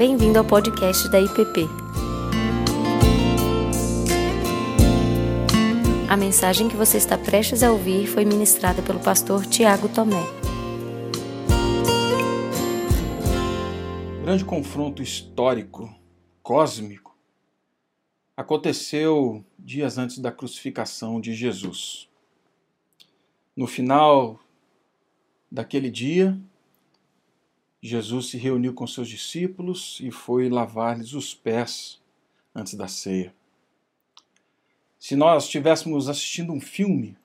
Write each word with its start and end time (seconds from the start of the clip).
Bem-vindo 0.00 0.38
ao 0.38 0.44
podcast 0.46 1.10
da 1.10 1.20
IPP. 1.20 1.68
A 6.08 6.16
mensagem 6.16 6.70
que 6.70 6.74
você 6.74 6.96
está 6.96 7.18
prestes 7.18 7.62
a 7.62 7.70
ouvir 7.70 8.06
foi 8.06 8.24
ministrada 8.24 8.80
pelo 8.80 8.98
pastor 8.98 9.44
Tiago 9.44 9.90
Tomé. 9.90 10.24
grande 14.22 14.42
confronto 14.42 15.02
histórico, 15.02 15.94
cósmico, 16.42 17.14
aconteceu 18.34 19.44
dias 19.58 19.98
antes 19.98 20.18
da 20.18 20.32
crucificação 20.32 21.20
de 21.20 21.34
Jesus. 21.34 22.08
No 23.54 23.66
final 23.66 24.40
daquele 25.52 25.90
dia, 25.90 26.40
Jesus 27.82 28.26
se 28.26 28.36
reuniu 28.36 28.74
com 28.74 28.86
seus 28.86 29.08
discípulos 29.08 29.98
e 30.00 30.10
foi 30.10 30.48
lavar-lhes 30.48 31.14
os 31.14 31.34
pés 31.34 31.98
antes 32.54 32.74
da 32.74 32.86
ceia. 32.86 33.34
Se 34.98 35.16
nós 35.16 35.44
estivéssemos 35.44 36.08
assistindo 36.08 36.52
um 36.52 36.60
filme, 36.60 37.16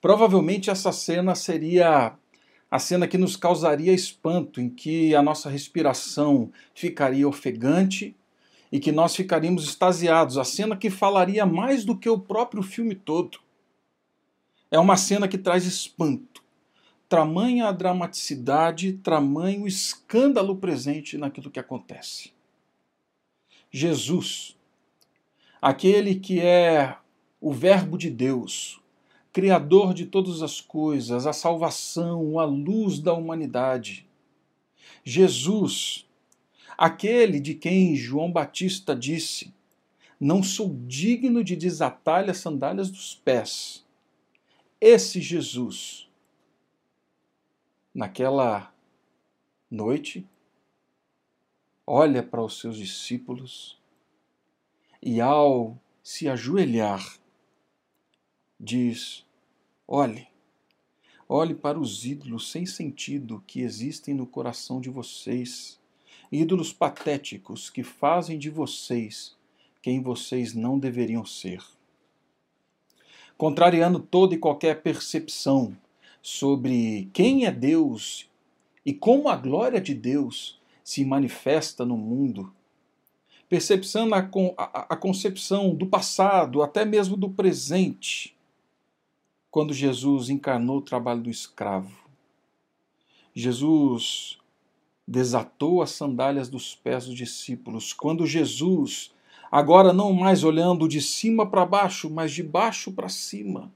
provavelmente 0.00 0.70
essa 0.70 0.92
cena 0.92 1.34
seria 1.34 2.16
a 2.70 2.78
cena 2.78 3.06
que 3.06 3.18
nos 3.18 3.36
causaria 3.36 3.92
espanto, 3.92 4.58
em 4.58 4.70
que 4.70 5.14
a 5.14 5.22
nossa 5.22 5.50
respiração 5.50 6.50
ficaria 6.74 7.28
ofegante 7.28 8.16
e 8.72 8.80
que 8.80 8.90
nós 8.90 9.14
ficaríamos 9.14 9.64
extasiados, 9.64 10.38
a 10.38 10.44
cena 10.44 10.74
que 10.74 10.88
falaria 10.88 11.44
mais 11.44 11.84
do 11.84 11.94
que 11.94 12.08
o 12.08 12.18
próprio 12.18 12.62
filme 12.62 12.94
todo. 12.94 13.38
É 14.70 14.78
uma 14.78 14.96
cena 14.96 15.28
que 15.28 15.36
traz 15.36 15.66
espanto, 15.66 16.31
tamanha 17.12 17.68
a 17.68 17.72
dramaticidade, 17.72 18.94
tamanho 18.94 19.64
o 19.64 19.68
escândalo 19.68 20.56
presente 20.56 21.18
naquilo 21.18 21.50
que 21.50 21.60
acontece. 21.60 22.32
Jesus, 23.70 24.56
aquele 25.60 26.14
que 26.14 26.40
é 26.40 26.96
o 27.38 27.52
Verbo 27.52 27.98
de 27.98 28.08
Deus, 28.08 28.80
Criador 29.30 29.92
de 29.92 30.06
todas 30.06 30.40
as 30.40 30.58
coisas, 30.58 31.26
a 31.26 31.34
salvação, 31.34 32.40
a 32.40 32.46
luz 32.46 32.98
da 32.98 33.12
humanidade. 33.12 34.06
Jesus, 35.04 36.06
aquele 36.78 37.38
de 37.40 37.52
quem 37.52 37.94
João 37.94 38.32
Batista 38.32 38.96
disse: 38.96 39.52
Não 40.18 40.42
sou 40.42 40.74
digno 40.86 41.44
de 41.44 41.56
desatar-lhe 41.56 42.30
as 42.30 42.38
sandálias 42.38 42.90
dos 42.90 43.14
pés. 43.14 43.84
Esse 44.80 45.20
Jesus, 45.20 46.10
naquela 47.94 48.72
noite, 49.70 50.26
olha 51.86 52.22
para 52.22 52.42
os 52.42 52.60
seus 52.60 52.76
discípulos 52.76 53.78
e, 55.02 55.20
ao 55.20 55.78
se 56.02 56.28
ajoelhar, 56.28 57.18
diz: 58.58 59.24
Olhe, 59.86 60.28
olhe 61.28 61.54
para 61.54 61.78
os 61.78 62.04
ídolos 62.04 62.50
sem 62.50 62.64
sentido 62.64 63.42
que 63.46 63.60
existem 63.60 64.14
no 64.14 64.26
coração 64.26 64.80
de 64.80 64.90
vocês, 64.90 65.78
ídolos 66.30 66.72
patéticos 66.72 67.68
que 67.68 67.82
fazem 67.82 68.38
de 68.38 68.48
vocês 68.48 69.36
quem 69.82 70.00
vocês 70.00 70.54
não 70.54 70.78
deveriam 70.78 71.26
ser. 71.26 71.60
Contrariando 73.36 73.98
toda 73.98 74.34
e 74.34 74.38
qualquer 74.38 74.80
percepção 74.80 75.76
sobre 76.22 77.10
quem 77.12 77.44
é 77.44 77.50
Deus 77.50 78.30
e 78.86 78.92
como 78.92 79.28
a 79.28 79.36
glória 79.36 79.80
de 79.80 79.92
Deus 79.92 80.60
se 80.84 81.04
manifesta 81.04 81.84
no 81.84 81.96
mundo, 81.96 82.52
percepção 83.48 84.08
a, 84.14 84.18
a, 84.18 84.86
a 84.94 84.96
concepção 84.96 85.74
do 85.74 85.86
passado, 85.86 86.62
até 86.62 86.84
mesmo 86.84 87.16
do 87.16 87.28
presente, 87.28 88.36
quando 89.50 89.74
Jesus 89.74 90.30
encarnou 90.30 90.78
o 90.78 90.82
trabalho 90.82 91.22
do 91.22 91.30
escravo. 91.30 91.92
Jesus 93.34 94.38
desatou 95.06 95.82
as 95.82 95.90
sandálias 95.90 96.48
dos 96.48 96.74
pés 96.74 97.06
dos 97.06 97.14
discípulos. 97.14 97.92
Quando 97.92 98.26
Jesus, 98.26 99.12
agora 99.50 99.92
não 99.92 100.12
mais 100.12 100.44
olhando 100.44 100.88
de 100.88 101.00
cima 101.00 101.46
para 101.46 101.66
baixo, 101.66 102.08
mas 102.08 102.32
de 102.32 102.42
baixo 102.42 102.92
para 102.92 103.08
cima, 103.08 103.70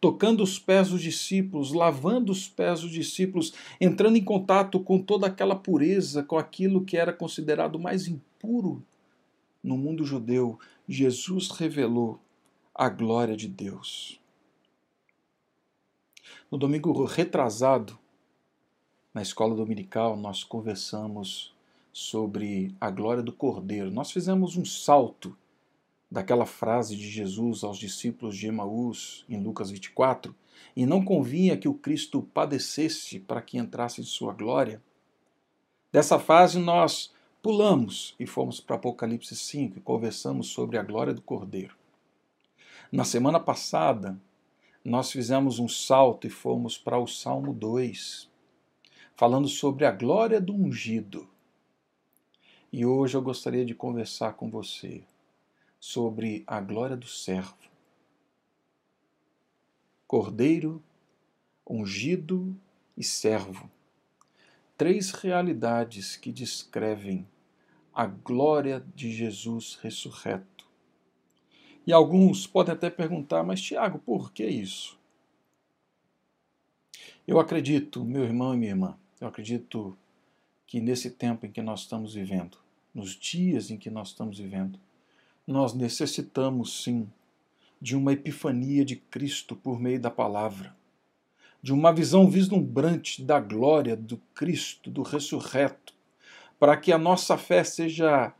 tocando 0.00 0.42
os 0.42 0.58
pés 0.58 0.90
dos 0.90 1.00
discípulos, 1.00 1.72
lavando 1.72 2.30
os 2.30 2.48
pés 2.48 2.82
dos 2.82 2.90
discípulos, 2.90 3.54
entrando 3.80 4.16
em 4.16 4.24
contato 4.24 4.78
com 4.80 5.00
toda 5.00 5.26
aquela 5.26 5.56
pureza, 5.56 6.22
com 6.22 6.38
aquilo 6.38 6.84
que 6.84 6.96
era 6.96 7.12
considerado 7.12 7.78
mais 7.78 8.06
impuro 8.06 8.82
no 9.62 9.76
mundo 9.76 10.04
judeu, 10.04 10.58
Jesus 10.88 11.50
revelou 11.50 12.20
a 12.72 12.88
glória 12.88 13.36
de 13.36 13.48
Deus. 13.48 14.20
No 16.50 16.56
domingo 16.56 17.04
retrasado, 17.04 17.98
na 19.12 19.22
escola 19.22 19.56
dominical, 19.56 20.16
nós 20.16 20.44
conversamos 20.44 21.52
sobre 21.92 22.74
a 22.80 22.90
glória 22.90 23.22
do 23.22 23.32
Cordeiro. 23.32 23.90
Nós 23.90 24.12
fizemos 24.12 24.56
um 24.56 24.64
salto 24.64 25.36
daquela 26.10 26.46
frase 26.46 26.96
de 26.96 27.08
Jesus 27.08 27.64
aos 27.64 27.78
discípulos 27.78 28.36
de 28.36 28.46
Emaús, 28.46 29.24
em 29.28 29.42
Lucas 29.42 29.70
24, 29.70 30.34
e 30.74 30.86
não 30.86 31.04
convinha 31.04 31.56
que 31.56 31.68
o 31.68 31.74
Cristo 31.74 32.22
padecesse 32.22 33.18
para 33.18 33.42
que 33.42 33.58
entrasse 33.58 34.00
em 34.00 34.04
sua 34.04 34.32
glória. 34.32 34.82
Dessa 35.92 36.18
fase 36.18 36.58
nós 36.58 37.12
pulamos 37.42 38.14
e 38.18 38.26
fomos 38.26 38.60
para 38.60 38.76
Apocalipse 38.76 39.34
5 39.34 39.78
e 39.78 39.80
conversamos 39.80 40.48
sobre 40.48 40.78
a 40.78 40.82
glória 40.82 41.12
do 41.12 41.22
Cordeiro. 41.22 41.76
Na 42.90 43.04
semana 43.04 43.40
passada, 43.40 44.18
nós 44.84 45.10
fizemos 45.10 45.58
um 45.58 45.68
salto 45.68 46.26
e 46.26 46.30
fomos 46.30 46.78
para 46.78 46.98
o 46.98 47.06
Salmo 47.06 47.52
2, 47.52 48.30
falando 49.16 49.48
sobre 49.48 49.84
a 49.84 49.90
glória 49.90 50.40
do 50.40 50.54
ungido. 50.54 51.28
E 52.72 52.86
hoje 52.86 53.16
eu 53.16 53.22
gostaria 53.22 53.64
de 53.64 53.74
conversar 53.74 54.34
com 54.34 54.48
você 54.48 55.02
sobre 55.86 56.42
a 56.48 56.60
glória 56.60 56.96
do 56.96 57.06
servo. 57.06 57.54
Cordeiro, 60.04 60.82
ungido 61.64 62.56
e 62.96 63.04
servo. 63.04 63.70
Três 64.76 65.12
realidades 65.12 66.16
que 66.16 66.32
descrevem 66.32 67.24
a 67.94 68.04
glória 68.04 68.84
de 68.96 69.12
Jesus 69.12 69.78
ressurreto 69.80 70.66
e 71.86 71.92
alguns 71.92 72.48
podem 72.48 72.74
até 72.74 72.90
perguntar, 72.90 73.44
mas 73.44 73.62
Tiago, 73.62 74.00
por 74.00 74.32
que 74.32 74.44
isso? 74.44 74.98
Eu 77.28 77.38
acredito, 77.38 78.04
meu 78.04 78.24
irmão 78.24 78.52
e 78.52 78.56
minha 78.56 78.72
irmã, 78.72 78.98
eu 79.20 79.28
acredito 79.28 79.96
que 80.66 80.80
nesse 80.80 81.12
tempo 81.12 81.46
em 81.46 81.52
que 81.52 81.62
nós 81.62 81.82
estamos 81.82 82.14
vivendo, 82.14 82.58
nos 82.92 83.14
dias 83.14 83.70
em 83.70 83.78
que 83.78 83.88
nós 83.88 84.08
estamos 84.08 84.38
vivendo, 84.38 84.80
nós 85.46 85.74
necessitamos 85.74 86.82
sim 86.82 87.08
de 87.80 87.94
uma 87.94 88.12
epifania 88.12 88.84
de 88.84 88.96
Cristo 88.96 89.54
por 89.54 89.78
meio 89.78 90.00
da 90.00 90.10
palavra, 90.10 90.74
de 91.62 91.72
uma 91.72 91.92
visão 91.92 92.28
vislumbrante 92.28 93.22
da 93.22 93.38
glória 93.38 93.96
do 93.96 94.16
Cristo, 94.34 94.90
do 94.90 95.02
ressurreto, 95.02 95.94
para 96.58 96.76
que 96.76 96.90
a 96.90 96.98
nossa 96.98 97.36
fé 97.36 97.62
seja 97.62 98.34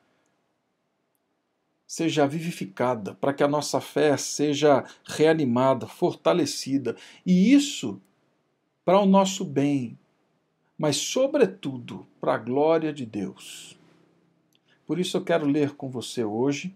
seja 1.86 2.26
vivificada, 2.26 3.14
para 3.14 3.32
que 3.32 3.44
a 3.44 3.48
nossa 3.48 3.80
fé 3.80 4.16
seja 4.16 4.84
reanimada, 5.04 5.86
fortalecida. 5.86 6.96
E 7.24 7.52
isso 7.52 8.00
para 8.84 9.00
o 9.00 9.06
nosso 9.06 9.44
bem, 9.44 9.96
mas, 10.76 10.96
sobretudo, 10.96 12.06
para 12.20 12.34
a 12.34 12.38
glória 12.38 12.92
de 12.92 13.06
Deus. 13.06 13.78
Por 14.86 14.98
isso 14.98 15.16
eu 15.16 15.24
quero 15.24 15.46
ler 15.46 15.74
com 15.74 15.88
você 15.88 16.22
hoje, 16.22 16.74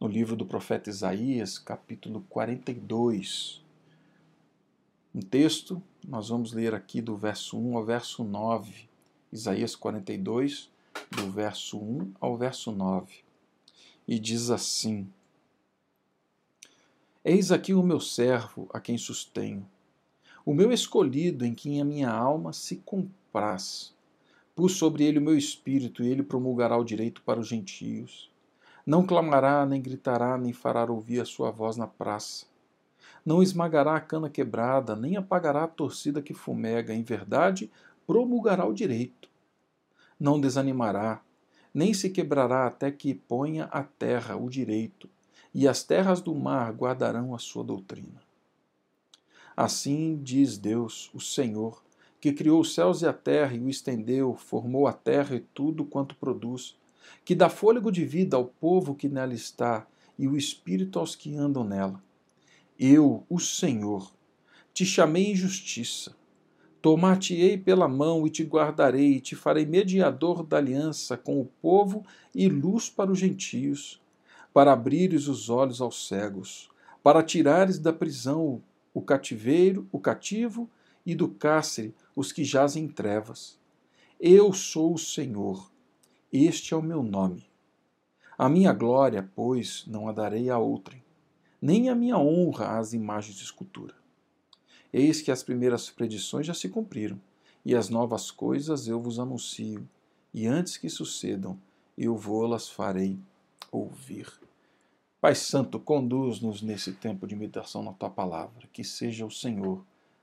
no 0.00 0.08
livro 0.08 0.36
do 0.36 0.44
profeta 0.44 0.90
Isaías, 0.90 1.58
capítulo 1.58 2.24
42. 2.28 3.62
Um 5.14 5.20
texto, 5.20 5.82
nós 6.06 6.28
vamos 6.28 6.52
ler 6.52 6.74
aqui 6.74 7.00
do 7.00 7.16
verso 7.16 7.58
1 7.58 7.76
ao 7.76 7.84
verso 7.84 8.24
9. 8.24 8.88
Isaías 9.32 9.74
42, 9.74 10.70
do 11.10 11.30
verso 11.30 11.78
1 11.78 12.12
ao 12.20 12.36
verso 12.36 12.72
9 12.72 13.26
e 14.06 14.18
diz 14.18 14.50
assim: 14.50 15.08
Eis 17.24 17.50
aqui 17.50 17.74
o 17.74 17.82
meu 17.82 18.00
servo, 18.00 18.68
a 18.72 18.80
quem 18.80 18.96
sustenho, 18.96 19.68
o 20.44 20.54
meu 20.54 20.72
escolhido, 20.72 21.44
em 21.44 21.54
quem 21.54 21.80
a 21.80 21.84
minha 21.84 22.10
alma 22.10 22.52
se 22.52 22.76
compraz. 22.76 23.94
Pus 24.54 24.74
sobre 24.74 25.04
ele 25.04 25.18
o 25.18 25.22
meu 25.22 25.36
espírito, 25.36 26.02
e 26.02 26.08
ele 26.08 26.22
promulgará 26.22 26.78
o 26.78 26.84
direito 26.84 27.20
para 27.22 27.40
os 27.40 27.48
gentios. 27.48 28.30
Não 28.86 29.04
clamará, 29.04 29.66
nem 29.66 29.82
gritará, 29.82 30.38
nem 30.38 30.52
fará 30.52 30.84
ouvir 30.84 31.20
a 31.20 31.24
sua 31.24 31.50
voz 31.50 31.76
na 31.76 31.88
praça. 31.88 32.46
Não 33.24 33.42
esmagará 33.42 33.96
a 33.96 34.00
cana 34.00 34.30
quebrada, 34.30 34.94
nem 34.94 35.16
apagará 35.16 35.64
a 35.64 35.68
torcida 35.68 36.22
que 36.22 36.32
fumega. 36.32 36.94
Em 36.94 37.02
verdade, 37.02 37.68
promulgará 38.06 38.64
o 38.64 38.72
direito. 38.72 39.28
Não 40.18 40.40
desanimará, 40.40 41.20
nem 41.74 41.92
se 41.92 42.08
quebrará 42.08 42.68
até 42.68 42.92
que 42.92 43.12
ponha 43.12 43.64
a 43.64 43.82
terra 43.82 44.36
o 44.36 44.48
direito, 44.48 45.10
e 45.52 45.66
as 45.66 45.82
terras 45.82 46.20
do 46.20 46.34
mar 46.34 46.72
guardarão 46.72 47.34
a 47.34 47.38
sua 47.38 47.64
doutrina. 47.64 48.22
Assim 49.56 50.20
diz 50.22 50.56
Deus, 50.56 51.10
o 51.12 51.20
Senhor, 51.20 51.82
que 52.20 52.32
criou 52.32 52.60
os 52.60 52.74
céus 52.74 53.02
e 53.02 53.06
a 53.06 53.12
terra 53.12 53.54
e 53.54 53.60
o 53.60 53.68
estendeu, 53.68 54.36
formou 54.36 54.86
a 54.86 54.92
terra 54.92 55.34
e 55.34 55.40
tudo 55.40 55.84
quanto 55.84 56.14
produz, 56.14 56.78
que 57.24 57.34
dá 57.34 57.48
fôlego 57.48 57.90
de 57.90 58.04
vida 58.04 58.36
ao 58.36 58.44
povo 58.44 58.94
que 58.94 59.08
nela 59.08 59.34
está 59.34 59.86
e 60.18 60.26
o 60.26 60.36
espírito 60.36 60.98
aos 60.98 61.14
que 61.14 61.36
andam 61.36 61.64
nela. 61.64 62.02
Eu, 62.78 63.24
o 63.28 63.38
Senhor, 63.38 64.12
te 64.72 64.84
chamei 64.84 65.32
em 65.32 65.34
justiça. 65.34 66.14
Tomar-te-ei 66.82 67.56
pela 67.58 67.88
mão 67.88 68.26
e 68.26 68.30
te 68.30 68.44
guardarei, 68.44 69.14
e 69.14 69.20
te 69.20 69.34
farei 69.34 69.66
mediador 69.66 70.44
da 70.44 70.58
aliança 70.58 71.16
com 71.16 71.40
o 71.40 71.46
povo 71.60 72.04
e 72.34 72.48
luz 72.48 72.88
para 72.88 73.10
os 73.10 73.18
gentios, 73.18 74.00
para 74.52 74.72
abrires 74.72 75.26
os 75.26 75.50
olhos 75.50 75.80
aos 75.80 76.06
cegos, 76.06 76.68
para 77.02 77.22
tirares 77.22 77.78
da 77.78 77.92
prisão 77.92 78.62
o 78.94 79.02
cativeiro, 79.02 79.86
o 79.90 79.98
cativo, 79.98 80.70
e 81.06 81.14
do 81.14 81.28
cárcere 81.28 81.94
os 82.14 82.32
que 82.32 82.42
jazem 82.42 82.84
em 82.84 82.88
trevas. 82.88 83.58
Eu 84.18 84.52
sou 84.52 84.94
o 84.94 84.98
Senhor, 84.98 85.70
este 86.44 86.74
é 86.74 86.76
o 86.76 86.82
meu 86.82 87.02
nome. 87.02 87.48
A 88.36 88.48
minha 88.48 88.72
glória, 88.72 89.30
pois, 89.34 89.84
não 89.86 90.08
a 90.08 90.12
darei 90.12 90.50
a 90.50 90.58
outrem, 90.58 91.02
nem 91.62 91.88
a 91.88 91.94
minha 91.94 92.18
honra 92.18 92.78
às 92.78 92.92
imagens 92.92 93.36
de 93.36 93.44
escultura. 93.44 93.94
Eis 94.92 95.22
que 95.22 95.30
as 95.30 95.42
primeiras 95.42 95.88
predições 95.90 96.46
já 96.46 96.52
se 96.52 96.68
cumpriram, 96.68 97.20
e 97.64 97.74
as 97.74 97.88
novas 97.88 98.30
coisas 98.30 98.86
eu 98.86 99.00
vos 99.00 99.18
anuncio, 99.18 99.88
e 100.34 100.46
antes 100.46 100.76
que 100.76 100.90
sucedam, 100.90 101.58
eu 101.96 102.16
vou-las 102.16 102.68
farei 102.68 103.18
ouvir. 103.72 104.30
Pai 105.20 105.34
Santo, 105.34 105.80
conduz-nos 105.80 106.60
nesse 106.60 106.92
tempo 106.92 107.26
de 107.26 107.34
meditação 107.34 107.82
na 107.82 107.92
tua 107.92 108.10
palavra, 108.10 108.68
que 108.72 108.84
seja 108.84 109.24
o 109.24 109.30
Senhor 109.30 109.82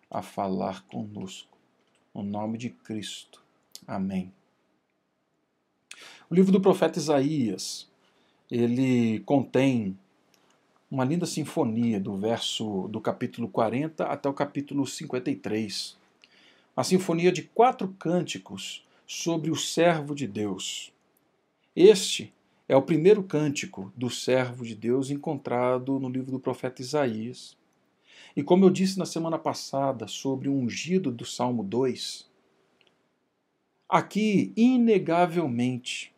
a 0.09 0.21
falar 0.21 0.85
conosco. 0.87 1.57
No 2.13 2.21
nome 2.21 2.57
de 2.57 2.69
Cristo. 2.69 3.43
Amém. 3.87 4.31
O 6.29 6.35
livro 6.35 6.51
do 6.51 6.61
profeta 6.61 6.99
Isaías, 6.99 7.87
ele 8.49 9.19
contém 9.21 9.97
uma 10.89 11.03
linda 11.03 11.25
sinfonia 11.25 11.99
do 11.99 12.15
verso 12.15 12.87
do 12.89 13.01
capítulo 13.01 13.47
40 13.47 14.05
até 14.05 14.29
o 14.29 14.33
capítulo 14.33 14.85
53. 14.85 15.97
A 16.75 16.83
sinfonia 16.83 17.31
de 17.31 17.41
quatro 17.41 17.87
cânticos 17.99 18.85
sobre 19.07 19.49
o 19.49 19.55
servo 19.55 20.13
de 20.13 20.27
Deus. 20.27 20.91
Este 21.75 22.31
é 22.69 22.75
o 22.75 22.81
primeiro 22.81 23.23
cântico 23.23 23.91
do 23.95 24.09
servo 24.09 24.63
de 24.63 24.75
Deus 24.75 25.09
encontrado 25.09 25.99
no 25.99 26.09
livro 26.09 26.31
do 26.31 26.39
profeta 26.39 26.81
Isaías. 26.81 27.57
E 28.35 28.41
como 28.41 28.65
eu 28.65 28.69
disse 28.69 28.97
na 28.97 29.05
semana 29.05 29.37
passada 29.37 30.07
sobre 30.07 30.47
o 30.47 30.53
ungido 30.53 31.11
do 31.11 31.25
Salmo 31.25 31.63
2, 31.63 32.25
aqui, 33.93 34.51
inegavelmente, 34.57 36.11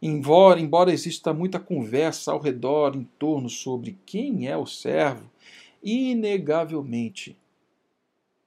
embora, 0.00 0.58
embora 0.58 0.90
exista 0.90 1.34
muita 1.34 1.60
conversa 1.60 2.32
ao 2.32 2.40
redor, 2.40 2.96
em 2.96 3.04
torno 3.18 3.50
sobre 3.50 3.98
quem 4.06 4.48
é 4.48 4.56
o 4.56 4.64
servo, 4.64 5.30
inegavelmente, 5.82 7.36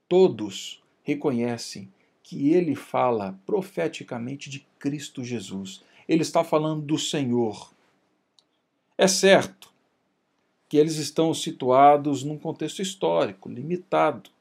todos 0.09 0.81
reconhecem 1.03 1.93
que 2.23 2.49
ele 2.49 2.73
fala 2.73 3.39
profeticamente 3.45 4.49
de 4.49 4.65
Cristo 4.79 5.23
Jesus. 5.23 5.83
Ele 6.09 6.23
está 6.23 6.43
falando 6.43 6.81
do 6.81 6.97
Senhor. 6.97 7.71
É 8.97 9.07
certo 9.07 9.71
que 10.67 10.75
eles 10.75 10.95
estão 10.95 11.35
situados 11.35 12.23
num 12.23 12.39
contexto 12.39 12.81
histórico, 12.81 13.47
limitado. 13.47 14.31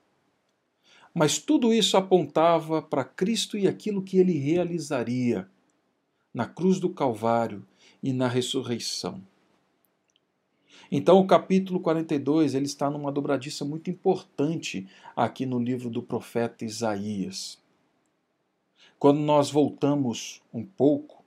Mas 1.19 1.39
tudo 1.39 1.73
isso 1.73 1.97
apontava 1.97 2.83
para 2.83 3.03
Cristo 3.03 3.57
e 3.57 3.67
aquilo 3.67 4.03
que 4.03 4.19
ele 4.19 4.35
realizaria 4.35 5.49
na 6.35 6.45
cruz 6.45 6.79
do 6.79 6.91
Calvário 6.91 7.67
e 8.03 8.13
na 8.13 8.29
ressurreição. 8.29 9.23
Então, 10.93 11.19
o 11.19 11.27
capítulo 11.27 11.81
42 11.81 12.55
ele 12.55 12.67
está 12.67 12.91
numa 12.91 13.11
dobradiça 13.11 13.65
muito 13.65 13.89
importante 13.89 14.87
aqui 15.17 15.47
no 15.47 15.59
livro 15.59 15.89
do 15.89 16.03
profeta 16.03 16.67
Isaías. 16.67 17.59
Quando 18.99 19.21
nós 19.21 19.51
voltamos 19.51 20.43
um 20.53 20.67
pouco 20.67 21.25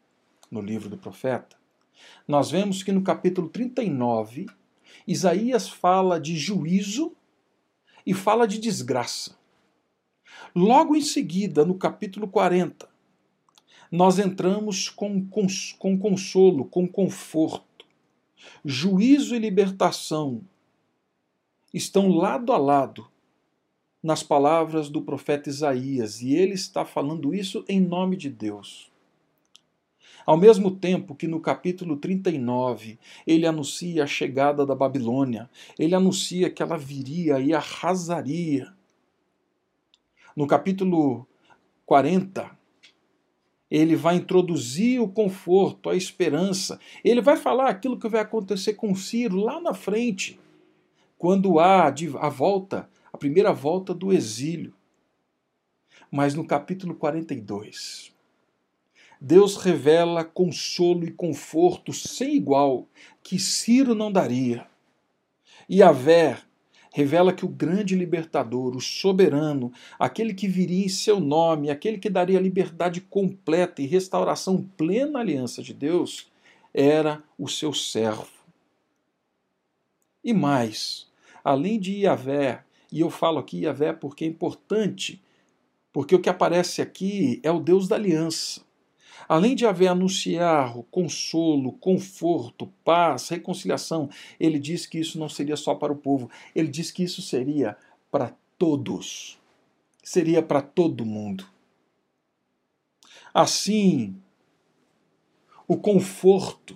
no 0.52 0.62
livro 0.62 0.88
do 0.88 1.00
profeta, 1.00 1.58
nós 2.28 2.52
vemos 2.52 2.84
que 2.84 2.92
no 2.92 3.02
capítulo 3.02 3.50
39 3.50 4.46
Isaías 5.08 5.68
fala 5.68 6.20
de 6.20 6.38
juízo 6.38 7.12
e 8.06 8.14
fala 8.14 8.48
de 8.48 8.60
desgraça. 8.60 9.39
Logo 10.56 10.96
em 10.96 11.02
seguida, 11.02 11.66
no 11.66 11.76
capítulo 11.76 12.28
40, 12.28 12.90
nós 13.92 14.20
entramos 14.20 14.90
com, 14.90 15.26
com, 15.28 15.48
com 15.78 15.98
consolo, 15.98 16.66
com 16.66 16.88
conforto. 16.88 17.86
Juízo 18.64 19.36
e 19.36 19.40
libertação 19.40 20.42
estão 21.74 22.10
lado 22.10 22.52
a 22.52 22.58
lado 22.58 23.08
nas 24.02 24.24
palavras 24.24 24.90
do 24.90 25.02
profeta 25.02 25.50
Isaías, 25.50 26.22
e 26.22 26.34
ele 26.34 26.54
está 26.54 26.86
falando 26.86 27.34
isso 27.36 27.66
em 27.68 27.82
nome 27.82 28.16
de 28.16 28.30
Deus. 28.30 28.90
Ao 30.26 30.38
mesmo 30.38 30.72
tempo 30.72 31.16
que 31.16 31.28
no 31.28 31.40
capítulo 31.40 31.98
39 31.98 33.00
ele 33.26 33.46
anuncia 33.46 34.04
a 34.04 34.08
chegada 34.08 34.66
da 34.66 34.76
Babilônia, 34.76 35.50
ele 35.78 35.96
anuncia 35.96 36.50
que 36.50 36.62
ela 36.62 36.78
viria 36.78 37.40
e 37.40 37.54
arrasaria. 37.54 38.72
No 40.40 40.48
capítulo 40.48 41.28
40, 41.86 42.50
ele 43.70 43.98
vai 43.98 44.16
introduzir 44.16 45.02
o 45.02 45.10
conforto, 45.10 45.90
a 45.90 45.98
esperança. 45.98 46.80
Ele 47.04 47.20
vai 47.20 47.36
falar 47.36 47.68
aquilo 47.68 48.00
que 48.00 48.08
vai 48.08 48.22
acontecer 48.22 48.76
com 48.76 48.96
Ciro 48.96 49.36
lá 49.36 49.60
na 49.60 49.74
frente, 49.74 50.40
quando 51.18 51.60
há 51.60 51.94
a 52.22 52.30
volta, 52.30 52.90
a 53.12 53.18
primeira 53.18 53.52
volta 53.52 53.94
do 53.94 54.14
exílio. 54.14 54.74
Mas 56.10 56.34
no 56.34 56.46
capítulo 56.46 56.96
42, 56.96 58.14
Deus 59.20 59.58
revela 59.58 60.24
consolo 60.24 61.04
e 61.04 61.12
conforto 61.12 61.92
sem 61.92 62.34
igual 62.34 62.88
que 63.22 63.38
Ciro 63.38 63.94
não 63.94 64.10
daria. 64.10 64.66
E 65.68 65.84
Avé 65.84 66.38
revela 66.92 67.34
que 67.34 67.46
o 67.46 67.50
grande 67.50 67.96
libertador, 67.96 68.76
o 68.76 68.81
soberano, 68.81 69.72
aquele 69.98 70.34
que 70.34 70.48
viria 70.48 70.86
em 70.86 70.90
seu 70.90 71.19
nome, 71.19 71.69
aquele 71.69 71.98
que 71.98 72.10
daria 72.10 72.40
liberdade 72.40 73.02
completa 73.02 73.81
e 73.81 73.88
restauração 73.88 74.64
plena 74.78 75.19
à 75.19 75.22
aliança 75.22 75.62
de 75.62 75.74
Deus, 75.74 76.28
era 76.74 77.24
o 77.38 77.48
seu 77.48 77.74
servo. 77.74 78.28
E 80.24 80.34
mais, 80.34 81.08
além 81.44 81.80
de 81.80 81.94
Yahvé, 82.02 82.64
e 82.92 83.02
eu 83.02 83.10
falo 83.10 83.40
aqui 83.40 83.62
Yahvé 83.62 83.94
porque 83.94 84.26
é 84.26 84.28
importante, 84.28 85.22
porque 85.94 86.16
o 86.16 86.19
que 86.19 86.30
aparece 86.30 86.81
aqui 86.81 87.40
é 87.44 87.52
o 87.52 87.60
Deus 87.60 87.88
da 87.88 87.96
aliança. 87.96 88.62
Além 89.30 89.56
de 89.56 89.64
haver 89.68 89.90
anunciar 89.90 90.74
consolo, 90.90 91.74
conforto, 91.74 92.66
paz, 92.83 93.30
reconciliação, 93.30 94.09
ele 94.40 94.57
diz 94.57 94.88
que 94.88 94.98
isso 94.98 95.19
não 95.19 95.30
seria 95.30 95.56
só 95.56 95.76
para 95.76 95.94
o 95.94 95.95
povo, 95.95 96.31
ele 96.56 96.68
diz 96.68 96.90
que 96.90 97.04
isso 97.04 97.21
seria 97.21 97.78
para 98.09 98.36
todos. 98.57 99.40
Seria 100.04 100.42
para 100.42 100.64
todo 100.64 101.06
mundo. 101.06 101.45
Assim, 103.31 104.19
o 105.68 105.78
conforto, 105.78 106.76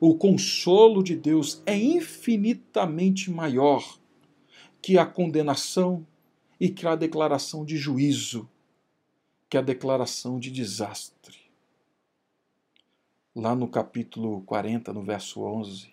o 0.00 0.14
consolo 0.14 1.02
de 1.02 1.16
Deus 1.16 1.60
é 1.66 1.76
infinitamente 1.76 3.32
maior 3.32 3.98
que 4.80 4.96
a 4.96 5.04
condenação 5.04 6.06
e 6.60 6.68
que 6.68 6.86
a 6.86 6.94
declaração 6.94 7.64
de 7.64 7.76
juízo, 7.76 8.48
que 9.48 9.58
a 9.58 9.60
declaração 9.60 10.38
de 10.38 10.52
desastre 10.52 11.39
lá 13.34 13.54
no 13.54 13.68
capítulo 13.68 14.42
40, 14.42 14.92
no 14.92 15.02
verso 15.02 15.42
11, 15.42 15.92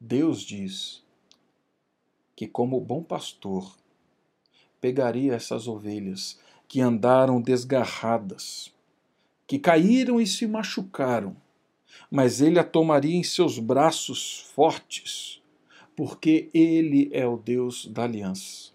Deus 0.00 0.40
diz 0.42 1.04
que, 2.34 2.46
como 2.46 2.80
bom 2.80 3.02
pastor, 3.02 3.76
pegaria 4.80 5.34
essas 5.34 5.68
ovelhas 5.68 6.38
que 6.66 6.80
andaram 6.80 7.40
desgarradas, 7.40 8.72
que 9.46 9.58
caíram 9.58 10.20
e 10.20 10.26
se 10.26 10.46
machucaram, 10.46 11.36
mas 12.10 12.40
ele 12.40 12.58
a 12.58 12.64
tomaria 12.64 13.16
em 13.16 13.22
seus 13.22 13.58
braços 13.58 14.40
fortes, 14.54 15.42
porque 15.94 16.50
ele 16.52 17.08
é 17.12 17.26
o 17.26 17.36
Deus 17.36 17.86
da 17.86 18.04
aliança. 18.04 18.72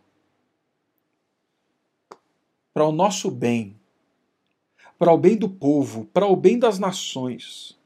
Para 2.74 2.86
o 2.86 2.92
nosso 2.92 3.30
bem, 3.30 3.79
para 5.00 5.14
o 5.14 5.18
bem 5.18 5.38
do 5.38 5.48
povo, 5.48 6.04
para 6.14 6.28
o 6.28 6.36
bem 6.36 6.60
das 6.60 6.78
nações. 6.78 7.80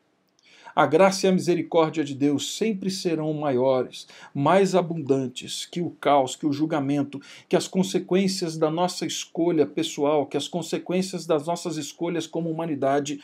A 0.76 0.88
graça 0.88 1.28
e 1.28 1.30
a 1.30 1.32
misericórdia 1.32 2.04
de 2.04 2.16
Deus 2.16 2.58
sempre 2.58 2.90
serão 2.90 3.32
maiores, 3.32 4.08
mais 4.34 4.74
abundantes 4.74 5.68
que 5.68 5.80
o 5.80 5.92
caos, 5.92 6.36
que 6.36 6.48
o 6.48 6.52
julgamento, 6.52 7.22
que 7.48 7.56
as 7.56 7.68
consequências 7.68 8.58
da 8.58 8.72
nossa 8.72 9.06
escolha 9.06 9.68
pessoal, 9.68 10.26
que 10.26 10.36
as 10.36 10.48
consequências 10.48 11.28
das 11.28 11.46
nossas 11.46 11.78
escolhas 11.78 12.26
como 12.26 12.50
humanidade, 12.50 13.22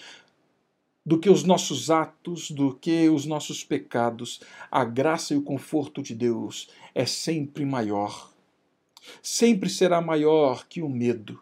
do 1.04 1.18
que 1.18 1.32
os 1.32 1.44
nossos 1.44 1.90
atos, 1.90 2.52
do 2.52 2.76
que 2.76 3.10
os 3.10 3.26
nossos 3.26 3.64
pecados. 3.64 4.40
A 4.70 4.86
graça 4.86 5.34
e 5.34 5.38
o 5.38 5.42
conforto 5.42 6.04
de 6.04 6.14
Deus 6.14 6.70
é 6.94 7.08
sempre 7.08 7.66
maior. 7.66 8.32
Sempre 9.24 9.68
será 9.68 10.00
maior 10.00 10.68
que 10.68 10.84
o 10.84 10.90
medo 10.90 11.42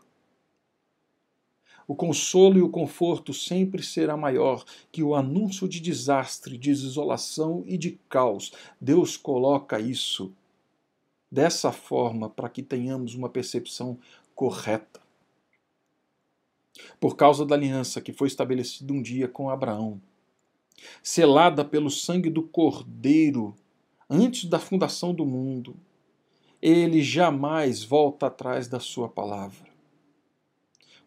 o 1.87 1.95
consolo 1.95 2.57
e 2.57 2.61
o 2.61 2.69
conforto 2.69 3.33
sempre 3.33 3.81
será 3.81 4.17
maior 4.17 4.65
que 4.91 5.01
o 5.01 5.15
anúncio 5.15 5.69
de 5.69 5.79
desastre, 5.79 6.57
de 6.57 6.71
desolação 6.71 7.63
e 7.65 7.77
de 7.77 7.97
caos. 8.09 8.51
Deus 8.79 9.15
coloca 9.15 9.79
isso 9.79 10.33
dessa 11.31 11.71
forma 11.71 12.29
para 12.29 12.49
que 12.49 12.61
tenhamos 12.61 13.15
uma 13.15 13.29
percepção 13.29 13.97
correta. 14.35 14.99
Por 16.99 17.15
causa 17.15 17.45
da 17.45 17.55
aliança 17.55 18.01
que 18.01 18.11
foi 18.11 18.27
estabelecida 18.27 18.91
um 18.91 19.01
dia 19.01 19.27
com 19.27 19.49
Abraão, 19.49 20.01
selada 21.01 21.63
pelo 21.63 21.89
sangue 21.89 22.29
do 22.29 22.43
Cordeiro 22.43 23.55
antes 24.09 24.45
da 24.45 24.59
fundação 24.59 25.13
do 25.13 25.25
mundo, 25.25 25.75
ele 26.61 27.01
jamais 27.01 27.81
volta 27.81 28.27
atrás 28.27 28.67
da 28.67 28.79
sua 28.79 29.07
palavra 29.07 29.66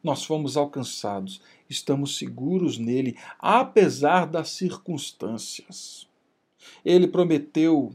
nós 0.02 0.25
fomos 0.25 0.57
alcançados, 0.57 1.40
estamos 1.69 2.16
seguros 2.16 2.78
nele, 2.78 3.16
apesar 3.38 4.26
das 4.26 4.50
circunstâncias. 4.50 6.07
Ele 6.85 7.07
prometeu 7.07 7.92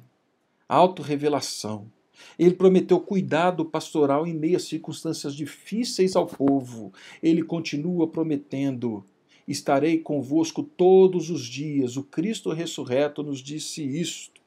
autorrevelação, 0.68 1.92
ele 2.38 2.54
prometeu 2.54 3.00
cuidado 3.00 3.66
pastoral 3.66 4.26
em 4.26 4.34
meio 4.34 4.58
a 4.58 4.60
circunstâncias 4.60 5.36
difíceis 5.36 6.16
ao 6.16 6.26
povo. 6.26 6.94
Ele 7.22 7.44
continua 7.44 8.08
prometendo: 8.08 9.06
estarei 9.48 10.00
convosco 10.00 10.64
todos 10.64 11.30
os 11.30 11.46
dias. 11.46 11.98
O 11.98 12.04
Cristo 12.04 12.52
ressurreto 12.52 13.24
nos 13.24 13.40
disse 13.40 13.84
isto. 13.84 14.42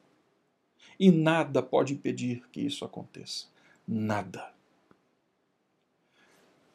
E 0.99 1.11
nada 1.11 1.61
pode 1.61 1.93
impedir 1.93 2.43
que 2.51 2.61
isso 2.61 2.83
aconteça. 2.83 3.45
Nada. 3.87 4.58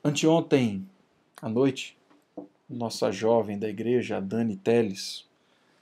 Anteontem 0.06 0.86
à 1.40 1.48
noite, 1.48 1.96
nossa 2.68 3.10
jovem 3.10 3.58
da 3.58 3.70
igreja, 3.70 4.20
Dani 4.20 4.54
Teles, 4.54 5.26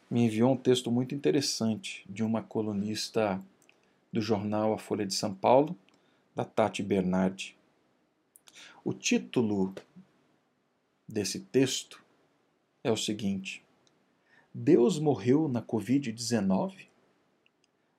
me 0.08 0.20
enviou 0.22 0.52
um 0.52 0.56
texto 0.56 0.92
muito 0.92 1.12
interessante 1.12 2.06
de 2.08 2.22
uma 2.22 2.40
colunista 2.40 3.42
do 4.12 4.20
jornal 4.20 4.74
A 4.74 4.78
Folha 4.78 5.04
de 5.04 5.12
São 5.12 5.34
Paulo, 5.34 5.76
da 6.36 6.44
Tati 6.44 6.84
Bernardi. 6.84 7.56
O 8.84 8.94
título 8.94 9.74
desse 11.08 11.40
texto 11.40 12.00
é 12.84 12.92
o 12.92 12.96
seguinte: 12.96 13.64
Deus 14.54 15.00
morreu 15.00 15.48
na 15.48 15.60
Covid-19? 15.60 16.86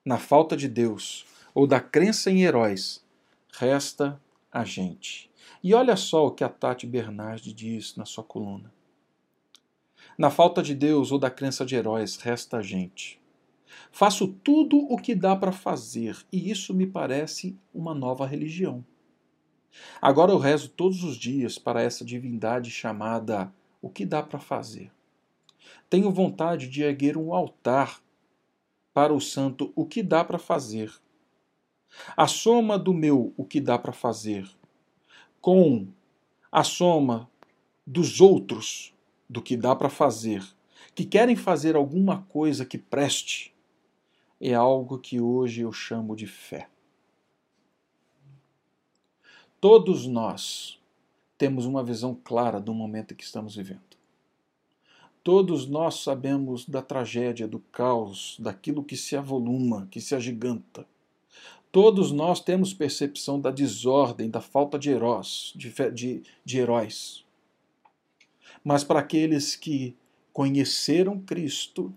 Na 0.02 0.16
falta 0.16 0.56
de 0.56 0.68
Deus 0.68 1.26
ou 1.54 1.66
da 1.66 1.80
crença 1.80 2.30
em 2.30 2.44
heróis, 2.44 3.04
resta 3.52 4.18
a 4.50 4.64
gente. 4.64 5.33
E 5.64 5.72
olha 5.72 5.96
só 5.96 6.26
o 6.26 6.30
que 6.30 6.44
a 6.44 6.48
Tati 6.50 6.86
Bernardi 6.86 7.50
diz 7.50 7.96
na 7.96 8.04
sua 8.04 8.22
coluna. 8.22 8.70
Na 10.18 10.28
falta 10.28 10.62
de 10.62 10.74
Deus 10.74 11.10
ou 11.10 11.18
da 11.18 11.30
crença 11.30 11.64
de 11.64 11.74
heróis, 11.74 12.18
resta 12.18 12.58
a 12.58 12.62
gente. 12.62 13.18
Faço 13.90 14.28
tudo 14.28 14.76
o 14.76 14.98
que 14.98 15.14
dá 15.14 15.34
para 15.34 15.50
fazer, 15.50 16.18
e 16.30 16.50
isso 16.50 16.74
me 16.74 16.86
parece 16.86 17.58
uma 17.72 17.94
nova 17.94 18.26
religião. 18.26 18.84
Agora 20.02 20.32
eu 20.32 20.36
rezo 20.36 20.68
todos 20.68 21.02
os 21.02 21.16
dias 21.16 21.58
para 21.58 21.80
essa 21.80 22.04
divindade 22.04 22.70
chamada 22.70 23.50
o 23.80 23.88
que 23.88 24.04
dá 24.04 24.22
para 24.22 24.38
fazer. 24.38 24.92
Tenho 25.88 26.10
vontade 26.10 26.68
de 26.68 26.82
erguer 26.82 27.16
um 27.16 27.32
altar 27.32 28.02
para 28.92 29.14
o 29.14 29.20
santo 29.20 29.72
o 29.74 29.86
que 29.86 30.02
dá 30.02 30.22
para 30.22 30.38
fazer. 30.38 30.92
A 32.14 32.26
soma 32.26 32.78
do 32.78 32.92
meu 32.92 33.32
o 33.34 33.46
que 33.46 33.62
dá 33.62 33.78
para 33.78 33.92
fazer 33.94 34.46
com 35.44 35.88
a 36.50 36.64
soma 36.64 37.30
dos 37.86 38.18
outros 38.18 38.94
do 39.28 39.42
que 39.42 39.58
dá 39.58 39.76
para 39.76 39.90
fazer, 39.90 40.42
que 40.94 41.04
querem 41.04 41.36
fazer 41.36 41.76
alguma 41.76 42.22
coisa 42.22 42.64
que 42.64 42.78
preste, 42.78 43.54
é 44.40 44.54
algo 44.54 44.98
que 44.98 45.20
hoje 45.20 45.60
eu 45.60 45.70
chamo 45.70 46.16
de 46.16 46.26
fé. 46.26 46.70
Todos 49.60 50.06
nós 50.06 50.80
temos 51.36 51.66
uma 51.66 51.84
visão 51.84 52.14
clara 52.24 52.58
do 52.58 52.72
momento 52.72 53.14
que 53.14 53.22
estamos 53.22 53.54
vivendo. 53.54 53.98
Todos 55.22 55.66
nós 55.68 55.96
sabemos 55.96 56.66
da 56.66 56.80
tragédia, 56.80 57.46
do 57.46 57.58
caos, 57.58 58.38
daquilo 58.40 58.82
que 58.82 58.96
se 58.96 59.14
avoluma, 59.14 59.88
que 59.90 60.00
se 60.00 60.14
agiganta. 60.14 60.86
Todos 61.74 62.12
nós 62.12 62.38
temos 62.38 62.72
percepção 62.72 63.40
da 63.40 63.50
desordem, 63.50 64.30
da 64.30 64.40
falta 64.40 64.78
de 64.78 64.90
heróis, 64.90 65.52
de, 65.56 65.72
de, 65.90 66.22
de 66.44 66.58
heróis. 66.60 67.24
Mas 68.62 68.84
para 68.84 69.00
aqueles 69.00 69.56
que 69.56 69.96
conheceram 70.32 71.18
Cristo, 71.18 71.92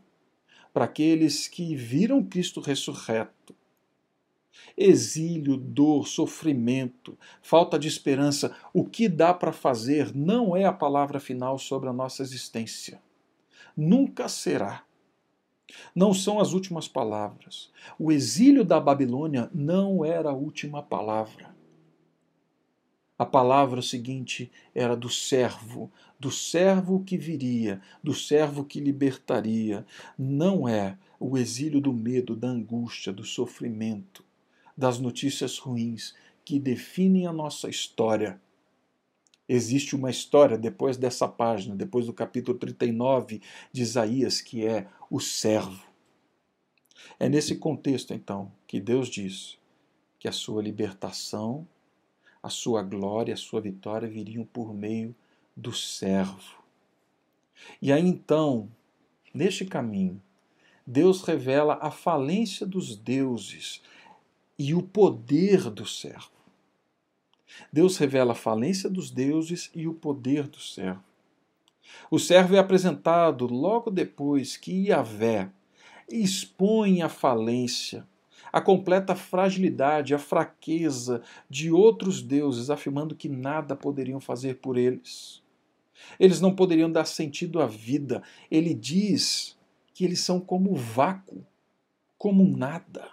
para 0.74 0.86
aqueles 0.86 1.48
que 1.48 1.76
viram 1.76 2.24
Cristo 2.24 2.60
ressurreto, 2.60 3.54
exílio, 4.76 5.56
dor, 5.56 6.08
sofrimento, 6.08 7.16
falta 7.40 7.78
de 7.78 7.88
esperança, 7.88 8.58
o 8.74 8.84
que 8.84 9.08
dá 9.08 9.32
para 9.32 9.54
fazer 9.54 10.12
não 10.16 10.58
é 10.58 10.66
a 10.66 10.74
palavra 10.74 11.20
final 11.20 11.60
sobre 11.60 11.88
a 11.88 11.94
nossa 11.94 12.24
existência. 12.24 13.00
Nunca 13.78 14.28
será. 14.28 14.87
Não 15.94 16.14
são 16.14 16.40
as 16.40 16.54
últimas 16.54 16.88
palavras. 16.88 17.70
O 18.00 18.12
exílio 18.12 18.64
da 18.64 18.80
Babilônia 18.80 19.50
não 19.54 20.04
era 20.04 20.30
a 20.30 20.34
última 20.34 20.82
palavra. 20.82 21.56
A 23.20 23.26
palavra 23.26 23.82
seguinte 23.82 24.52
era 24.76 24.96
do 24.96 25.10
servo, 25.10 25.92
do 26.20 26.30
servo 26.30 27.04
que 27.04 27.18
viria, 27.18 27.82
do 28.04 28.14
servo 28.14 28.64
que 28.64 28.80
libertaria. 28.80 29.86
Não 30.18 30.68
é 30.68 30.98
o 31.20 31.38
exílio 31.38 31.82
do 31.82 31.92
medo, 31.92 32.36
da 32.36 32.48
angústia, 32.48 33.12
do 33.12 33.24
sofrimento, 33.24 34.24
das 34.78 35.00
notícias 35.00 35.58
ruins 35.58 36.14
que 36.46 36.60
definem 36.60 37.26
a 37.26 37.34
nossa 37.34 37.68
história 37.70 38.40
Existe 39.48 39.96
uma 39.96 40.10
história 40.10 40.58
depois 40.58 40.98
dessa 40.98 41.28
página, 41.28 41.76
depois 41.76 42.06
do 42.06 42.14
capítulo 42.14 42.58
39 42.58 43.42
de 43.72 43.82
Isaías, 43.82 44.42
que 44.42 44.66
é 44.66 44.88
o 45.10 45.20
servo. 45.20 45.86
É 47.20 47.30
nesse 47.30 47.56
contexto, 47.56 48.14
então, 48.14 48.52
que 48.68 48.80
Deus 48.80 49.08
diz 49.08 49.58
que 50.20 50.28
a 50.28 50.32
sua 50.32 50.62
libertação, 50.62 51.68
a 52.44 52.50
sua 52.50 52.84
glória, 52.84 53.34
a 53.34 53.38
sua 53.38 53.62
vitória 53.62 54.08
viriam 54.08 54.46
por 54.46 54.74
meio 54.74 55.16
do 55.56 55.74
servo. 55.74 56.58
E 57.82 57.92
aí 57.92 58.06
então, 58.06 58.70
neste 59.34 59.66
caminho, 59.66 60.22
Deus 60.86 61.22
revela 61.24 61.78
a 61.82 61.92
falência 61.92 62.66
dos 62.66 62.96
deuses 62.96 63.82
e 64.58 64.74
o 64.74 64.82
poder 64.82 65.70
do 65.70 65.86
servo. 65.86 66.37
Deus 67.72 67.98
revela 67.98 68.34
a 68.34 68.36
falência 68.36 68.90
dos 68.90 69.10
deuses 69.10 69.72
e 69.74 69.88
o 69.88 69.94
poder 69.94 70.48
do 70.48 70.60
servo. 70.60 71.04
O 72.12 72.20
servo 72.20 72.56
é 72.56 72.60
apresentado 72.60 73.46
logo 73.48 73.90
depois 73.90 74.58
que 74.58 74.88
Yahvé 74.88 75.50
expõe 76.10 77.02
a 77.02 77.10
falência, 77.10 78.06
a 78.52 78.62
completa 78.62 79.16
fragilidade, 79.16 80.14
a 80.14 80.20
fraqueza 80.20 81.22
de 81.50 81.72
outros 81.72 82.22
deuses, 82.22 82.70
afirmando 82.70 83.16
que 83.16 83.28
nada 83.28 83.76
poderiam 83.76 84.20
fazer 84.20 84.56
por 84.56 84.78
eles. 84.78 85.42
Eles 86.20 86.40
não 86.40 86.56
poderiam 86.56 86.92
dar 86.92 87.06
sentido 87.06 87.62
à 87.62 87.68
vida. 87.68 88.24
Ele 88.50 88.74
diz 88.74 89.58
que 89.94 90.06
eles 90.06 90.20
são 90.20 90.40
como 90.40 90.76
vácuo, 90.76 91.46
como 92.18 92.46
nada. 92.46 93.10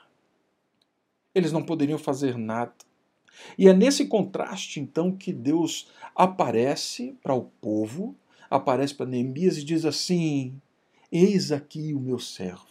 Eles 1.34 1.50
não 1.50 1.64
poderiam 1.64 1.98
fazer 1.98 2.38
nada. 2.38 2.74
E 3.56 3.68
é 3.68 3.72
nesse 3.72 4.06
contraste, 4.06 4.80
então, 4.80 5.10
que 5.12 5.32
Deus 5.32 5.88
aparece 6.14 7.16
para 7.22 7.34
o 7.34 7.42
povo, 7.60 8.14
aparece 8.50 8.94
para 8.94 9.06
Neemias 9.06 9.58
e 9.58 9.64
diz 9.64 9.84
assim: 9.84 10.60
Eis 11.10 11.52
aqui 11.52 11.94
o 11.94 12.00
meu 12.00 12.18
servo. 12.18 12.66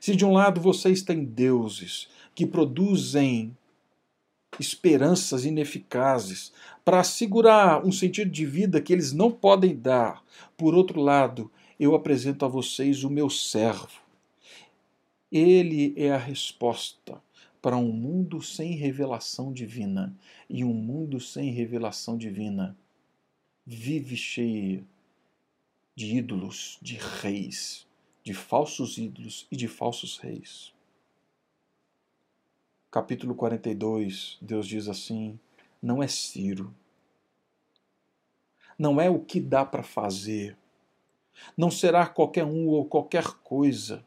Se 0.00 0.14
de 0.14 0.24
um 0.24 0.32
lado 0.32 0.60
vocês 0.60 1.02
têm 1.02 1.24
deuses 1.24 2.08
que 2.34 2.46
produzem 2.46 3.56
esperanças 4.58 5.44
ineficazes, 5.44 6.52
para 6.84 7.00
assegurar 7.00 7.84
um 7.86 7.92
sentido 7.92 8.30
de 8.30 8.44
vida 8.44 8.80
que 8.80 8.92
eles 8.92 9.12
não 9.12 9.30
podem 9.30 9.76
dar. 9.76 10.22
Por 10.56 10.74
outro 10.74 11.00
lado, 11.00 11.50
eu 11.78 11.94
apresento 11.94 12.44
a 12.44 12.48
vocês 12.48 13.04
o 13.04 13.10
meu 13.10 13.30
servo. 13.30 14.00
Ele 15.30 15.94
é 15.96 16.10
a 16.10 16.18
resposta 16.18 17.22
para 17.60 17.76
um 17.76 17.92
mundo 17.92 18.40
sem 18.42 18.74
revelação 18.74 19.52
divina. 19.52 20.16
E 20.48 20.64
um 20.64 20.72
mundo 20.72 21.20
sem 21.20 21.50
revelação 21.50 22.16
divina 22.16 22.76
vive 23.66 24.16
cheio 24.16 24.86
de 25.94 26.16
ídolos, 26.16 26.78
de 26.80 26.96
reis, 26.96 27.86
de 28.24 28.32
falsos 28.32 28.96
ídolos 28.96 29.46
e 29.50 29.56
de 29.56 29.68
falsos 29.68 30.18
reis. 30.18 30.72
Capítulo 32.90 33.34
42, 33.34 34.38
Deus 34.40 34.66
diz 34.66 34.88
assim: 34.88 35.38
não 35.80 36.02
é 36.02 36.08
Ciro, 36.08 36.74
não 38.78 39.00
é 39.00 39.08
o 39.08 39.20
que 39.20 39.40
dá 39.40 39.64
para 39.64 39.82
fazer, 39.82 40.56
não 41.56 41.70
será 41.70 42.06
qualquer 42.06 42.44
um 42.44 42.66
ou 42.66 42.84
qualquer 42.84 43.26
coisa, 43.44 44.04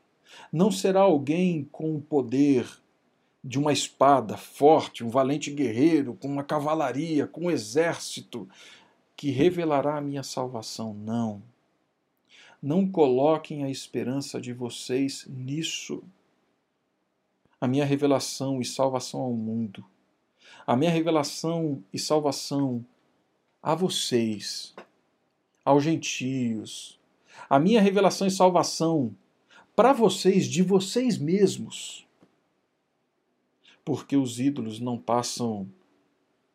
não 0.52 0.72
será 0.72 1.02
alguém 1.02 1.64
com 1.72 2.02
poder 2.02 2.83
de 3.44 3.60
uma 3.60 3.74
espada 3.74 4.38
forte, 4.38 5.04
um 5.04 5.10
valente 5.10 5.52
guerreiro, 5.52 6.16
com 6.16 6.28
uma 6.28 6.44
cavalaria, 6.44 7.28
com 7.28 7.46
um 7.46 7.52
exército, 7.52 8.48
que 9.18 9.32
revelará 9.32 9.98
a 9.98 10.02
minha 10.02 10.24
salvação. 10.24 10.94
Não. 10.94 11.44
Não 12.62 12.88
coloquem 12.88 13.66
a 13.66 13.70
esperança 13.70 14.40
de 14.40 14.54
vocês 14.54 15.26
nisso. 15.28 16.02
A 17.60 17.68
minha 17.68 17.86
revelação 17.86 18.62
e 18.62 18.66
salvação 18.66 19.22
ao 19.22 19.34
mundo, 19.34 19.86
a 20.68 20.76
minha 20.76 20.92
revelação 20.92 21.82
e 21.94 22.00
salvação 22.00 22.86
a 23.62 23.74
vocês, 23.74 24.74
aos 25.64 25.82
gentios, 25.84 27.00
a 27.50 27.58
minha 27.60 27.82
revelação 27.82 28.28
e 28.28 28.32
salvação 28.32 29.16
para 29.76 29.94
vocês, 29.94 30.46
de 30.46 30.62
vocês 30.62 31.18
mesmos. 31.18 32.06
Porque 33.84 34.16
os 34.16 34.40
ídolos 34.40 34.80
não 34.80 34.98
passam 34.98 35.70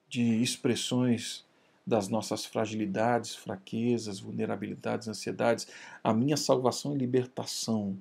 de 0.08 0.42
expressões 0.42 1.44
das 1.87 2.08
nossas 2.08 2.44
fragilidades, 2.44 3.35
fraquezas, 3.35 4.20
vulnerabilidades, 4.20 5.08
ansiedades. 5.08 5.66
A 6.02 6.12
minha 6.12 6.37
salvação 6.37 6.94
e 6.94 6.99
libertação 6.99 7.99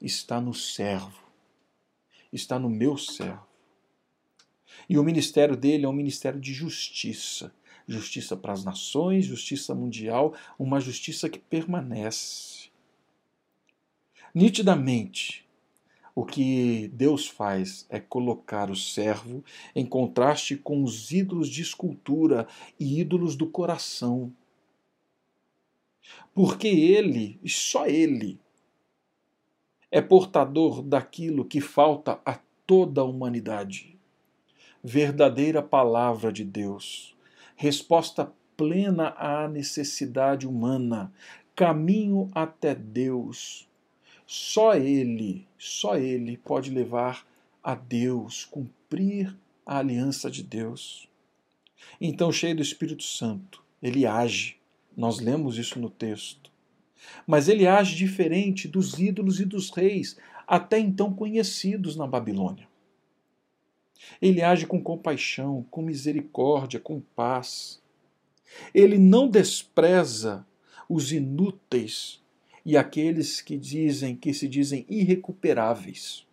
está 0.00 0.40
no 0.40 0.54
servo, 0.54 1.22
está 2.32 2.58
no 2.58 2.68
meu 2.68 2.96
servo. 2.96 3.46
E 4.88 4.98
o 4.98 5.04
ministério 5.04 5.56
dele 5.56 5.84
é 5.84 5.88
um 5.88 5.92
ministério 5.92 6.40
de 6.40 6.52
justiça 6.52 7.52
justiça 7.86 8.36
para 8.36 8.52
as 8.52 8.64
nações, 8.64 9.26
justiça 9.26 9.74
mundial, 9.74 10.34
uma 10.58 10.80
justiça 10.80 11.28
que 11.28 11.38
permanece. 11.38 12.70
Nitidamente, 14.34 15.46
o 16.14 16.24
que 16.24 16.88
Deus 16.88 17.26
faz 17.26 17.86
é 17.88 17.98
colocar 17.98 18.70
o 18.70 18.76
servo 18.76 19.42
em 19.74 19.84
contraste 19.86 20.56
com 20.56 20.82
os 20.84 21.10
ídolos 21.10 21.48
de 21.48 21.62
escultura 21.62 22.46
e 22.78 23.00
ídolos 23.00 23.34
do 23.34 23.46
coração. 23.46 24.32
Porque 26.34 26.68
ele, 26.68 27.38
e 27.42 27.48
só 27.48 27.86
ele, 27.86 28.38
é 29.90 30.00
portador 30.00 30.82
daquilo 30.82 31.44
que 31.44 31.60
falta 31.60 32.20
a 32.24 32.38
toda 32.66 33.00
a 33.00 33.04
humanidade. 33.04 33.98
Verdadeira 34.82 35.62
palavra 35.62 36.32
de 36.32 36.44
Deus, 36.44 37.16
resposta 37.56 38.32
plena 38.56 39.14
à 39.16 39.48
necessidade 39.48 40.46
humana, 40.46 41.12
caminho 41.54 42.30
até 42.34 42.74
Deus 42.74 43.68
só 44.34 44.74
Ele, 44.74 45.46
só 45.58 45.98
Ele 45.98 46.38
pode 46.38 46.70
levar 46.70 47.26
a 47.62 47.74
Deus, 47.74 48.46
cumprir 48.46 49.36
a 49.66 49.76
aliança 49.76 50.30
de 50.30 50.42
Deus. 50.42 51.06
Então, 52.00 52.32
cheio 52.32 52.56
do 52.56 52.62
Espírito 52.62 53.02
Santo, 53.02 53.62
ele 53.82 54.06
age. 54.06 54.56
Nós 54.96 55.20
lemos 55.20 55.58
isso 55.58 55.78
no 55.78 55.90
texto. 55.90 56.50
Mas 57.26 57.46
ele 57.46 57.66
age 57.66 57.94
diferente 57.94 58.66
dos 58.66 58.98
ídolos 58.98 59.38
e 59.38 59.44
dos 59.44 59.68
reis, 59.68 60.16
até 60.46 60.78
então 60.78 61.12
conhecidos 61.12 61.94
na 61.94 62.06
Babilônia. 62.06 62.66
Ele 64.18 64.40
age 64.40 64.66
com 64.66 64.82
compaixão, 64.82 65.66
com 65.70 65.82
misericórdia, 65.82 66.80
com 66.80 67.02
paz. 67.14 67.82
Ele 68.72 68.96
não 68.96 69.28
despreza 69.28 70.46
os 70.88 71.12
inúteis 71.12 72.21
e 72.64 72.76
aqueles 72.76 73.40
que 73.40 73.56
dizem 73.56 74.14
que 74.16 74.32
se 74.32 74.48
dizem 74.48 74.86
irrecuperáveis, 74.88 76.26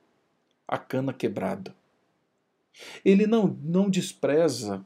a 0.68 0.78
cana 0.78 1.12
quebrada. 1.12 1.76
Ele 3.04 3.26
não, 3.26 3.58
não 3.64 3.90
despreza 3.90 4.86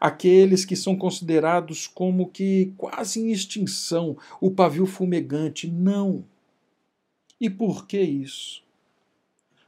aqueles 0.00 0.64
que 0.64 0.76
são 0.76 0.96
considerados 0.96 1.86
como 1.86 2.30
que 2.30 2.72
quase 2.76 3.20
em 3.20 3.30
extinção, 3.30 4.16
o 4.40 4.50
pavio 4.50 4.86
fumegante, 4.86 5.68
não. 5.68 6.24
E 7.40 7.48
por 7.48 7.86
que 7.86 8.00
isso? 8.00 8.64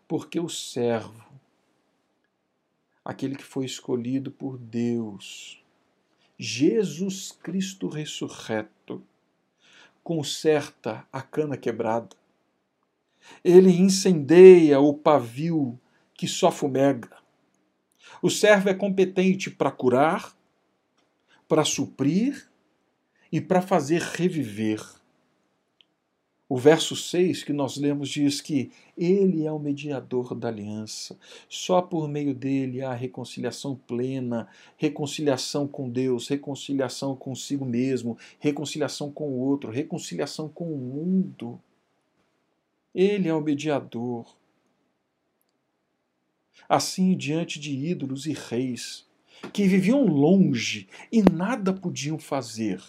Porque 0.09 0.41
o 0.41 0.49
servo, 0.49 1.25
aquele 3.05 3.37
que 3.37 3.45
foi 3.45 3.65
escolhido 3.65 4.31
por 4.31 4.59
Deus, 4.59 5.63
Jesus 6.39 7.31
Cristo 7.31 7.87
ressurreto, 7.87 9.03
conserta 10.03 11.07
a 11.13 11.23
cana 11.23 11.57
quebrada. 11.57 12.17
Ele 13.45 13.71
incendeia 13.71 14.81
o 14.81 14.95
pavio 14.95 15.79
que 16.15 16.27
só 16.27 16.51
fumega. 16.51 17.17
O 18.23 18.29
servo 18.29 18.69
é 18.69 18.75
competente 18.75 19.51
para 19.51 19.71
curar, 19.71 20.37
para 21.49 21.65
suprir 21.65 22.51
e 23.33 23.41
para 23.41 23.63
fazer 23.63 24.03
reviver. 24.03 25.00
O 26.51 26.57
verso 26.57 26.97
6 26.97 27.45
que 27.45 27.53
nós 27.53 27.77
lemos 27.77 28.09
diz 28.09 28.41
que 28.41 28.73
ele 28.99 29.47
é 29.47 29.53
o 29.53 29.59
mediador 29.61 30.35
da 30.35 30.49
aliança. 30.49 31.17
Só 31.49 31.81
por 31.81 32.09
meio 32.09 32.35
dele 32.35 32.83
há 32.83 32.93
reconciliação 32.93 33.77
plena, 33.77 34.49
reconciliação 34.77 35.69
com 35.69 35.89
Deus, 35.89 36.27
reconciliação 36.27 37.15
consigo 37.15 37.65
mesmo, 37.65 38.19
reconciliação 38.41 39.13
com 39.13 39.29
o 39.29 39.39
outro, 39.39 39.71
reconciliação 39.71 40.49
com 40.49 40.75
o 40.75 40.77
mundo. 40.77 41.63
Ele 42.93 43.29
é 43.29 43.33
o 43.33 43.41
mediador. 43.41 44.27
Assim, 46.69 47.17
diante 47.17 47.61
de 47.61 47.71
ídolos 47.73 48.27
e 48.27 48.33
reis 48.33 49.07
que 49.53 49.69
viviam 49.69 50.05
longe 50.05 50.89
e 51.13 51.23
nada 51.23 51.73
podiam 51.73 52.19
fazer, 52.19 52.83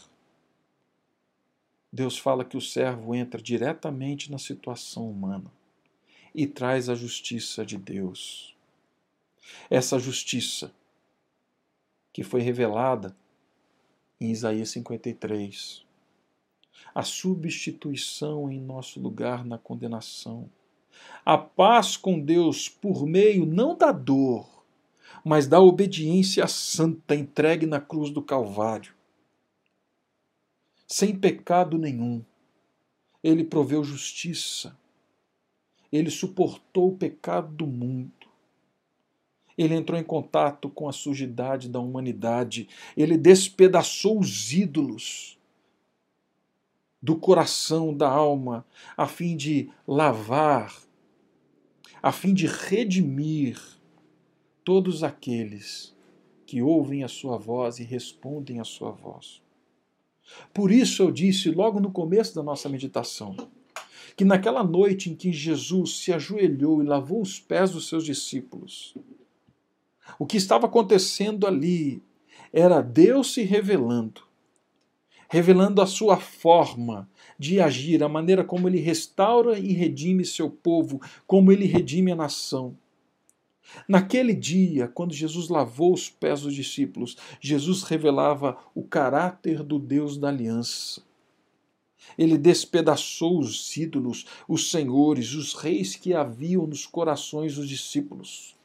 Deus 1.91 2.17
fala 2.17 2.45
que 2.45 2.55
o 2.55 2.61
servo 2.61 3.13
entra 3.13 3.41
diretamente 3.41 4.31
na 4.31 4.37
situação 4.37 5.09
humana 5.09 5.51
e 6.33 6.47
traz 6.47 6.87
a 6.87 6.95
justiça 6.95 7.65
de 7.65 7.77
Deus. 7.77 8.55
Essa 9.69 9.99
justiça 9.99 10.73
que 12.13 12.23
foi 12.23 12.41
revelada 12.41 13.13
em 14.21 14.31
Isaías 14.31 14.69
53. 14.69 15.83
A 16.95 17.03
substituição 17.03 18.49
em 18.49 18.61
nosso 18.61 18.97
lugar 18.99 19.43
na 19.43 19.57
condenação. 19.57 20.49
A 21.25 21.37
paz 21.37 21.97
com 21.97 22.17
Deus 22.19 22.69
por 22.69 23.05
meio 23.05 23.45
não 23.45 23.75
da 23.75 23.91
dor, 23.91 24.63
mas 25.25 25.45
da 25.45 25.59
obediência 25.59 26.47
santa 26.47 27.15
entregue 27.15 27.65
na 27.65 27.81
cruz 27.81 28.09
do 28.09 28.21
Calvário 28.21 28.93
sem 30.91 31.15
pecado 31.15 31.77
nenhum. 31.77 32.21
Ele 33.23 33.45
proveu 33.45 33.81
justiça. 33.81 34.77
Ele 35.89 36.09
suportou 36.09 36.89
o 36.89 36.97
pecado 36.97 37.55
do 37.55 37.65
mundo. 37.65 38.11
Ele 39.57 39.73
entrou 39.73 39.97
em 39.97 40.03
contato 40.03 40.69
com 40.69 40.89
a 40.89 40.91
sujidade 40.91 41.69
da 41.69 41.79
humanidade. 41.79 42.67
Ele 42.97 43.17
despedaçou 43.17 44.19
os 44.19 44.51
ídolos 44.51 45.39
do 47.01 47.15
coração, 47.15 47.95
da 47.95 48.09
alma, 48.09 48.65
a 48.97 49.07
fim 49.07 49.37
de 49.37 49.71
lavar, 49.87 50.75
a 52.03 52.11
fim 52.11 52.33
de 52.33 52.47
redimir 52.47 53.57
todos 54.63 55.03
aqueles 55.03 55.95
que 56.45 56.61
ouvem 56.61 57.03
a 57.05 57.07
sua 57.07 57.37
voz 57.37 57.79
e 57.79 57.83
respondem 57.83 58.59
à 58.59 58.65
sua 58.65 58.91
voz. 58.91 59.41
Por 60.53 60.71
isso 60.71 61.03
eu 61.03 61.11
disse 61.11 61.49
logo 61.51 61.79
no 61.79 61.91
começo 61.91 62.35
da 62.35 62.43
nossa 62.43 62.69
meditação 62.69 63.35
que 64.15 64.25
naquela 64.25 64.63
noite 64.63 65.09
em 65.09 65.15
que 65.15 65.31
Jesus 65.31 65.97
se 65.97 66.13
ajoelhou 66.13 66.83
e 66.83 66.85
lavou 66.85 67.21
os 67.21 67.39
pés 67.39 67.71
dos 67.71 67.87
seus 67.87 68.03
discípulos, 68.03 68.95
O 70.19 70.25
que 70.25 70.37
estava 70.37 70.67
acontecendo 70.67 71.47
ali 71.47 72.03
era 72.51 72.81
Deus 72.81 73.33
se 73.33 73.43
revelando, 73.43 74.21
revelando 75.29 75.81
a 75.81 75.87
sua 75.87 76.17
forma 76.17 77.09
de 77.39 77.61
agir, 77.61 78.03
a 78.03 78.09
maneira 78.09 78.43
como 78.43 78.67
ele 78.67 78.79
restaura 78.79 79.57
e 79.57 79.71
redime 79.71 80.25
seu 80.25 80.49
povo, 80.49 81.01
como 81.25 81.51
ele 81.51 81.65
redime 81.65 82.11
a 82.11 82.15
nação. 82.15 82.77
Naquele 83.87 84.33
dia, 84.33 84.87
quando 84.87 85.13
Jesus 85.13 85.49
lavou 85.49 85.93
os 85.93 86.09
pés 86.09 86.41
dos 86.41 86.53
discípulos, 86.53 87.17
Jesus 87.39 87.83
revelava 87.83 88.57
o 88.75 88.83
caráter 88.83 89.63
do 89.63 89.79
Deus 89.79 90.17
da 90.17 90.27
aliança. 90.27 91.01
Ele 92.17 92.37
despedaçou 92.37 93.39
os 93.39 93.75
ídolos, 93.77 94.25
os 94.47 94.71
senhores, 94.71 95.33
os 95.33 95.53
reis 95.53 95.95
que 95.95 96.13
haviam 96.13 96.67
nos 96.67 96.85
corações 96.85 97.55
dos 97.55 97.69
discípulos, 97.69 98.55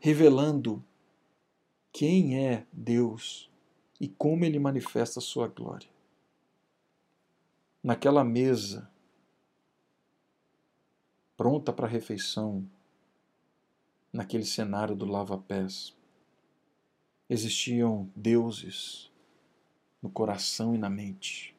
revelando 0.00 0.82
quem 1.92 2.38
é 2.38 2.64
Deus 2.72 3.50
e 4.00 4.08
como 4.08 4.44
ele 4.44 4.58
manifesta 4.58 5.18
a 5.18 5.22
sua 5.22 5.48
glória. 5.48 5.88
Naquela 7.82 8.24
mesa, 8.24 8.90
pronta 11.36 11.72
para 11.72 11.86
a 11.86 11.90
refeição, 11.90 12.66
naquele 14.14 14.44
cenário 14.44 14.94
do 14.94 15.04
lava-pés. 15.04 15.92
Existiam 17.28 18.08
deuses 18.14 19.10
no 20.00 20.08
coração 20.08 20.72
e 20.72 20.78
na 20.78 20.88
mente. 20.88 21.52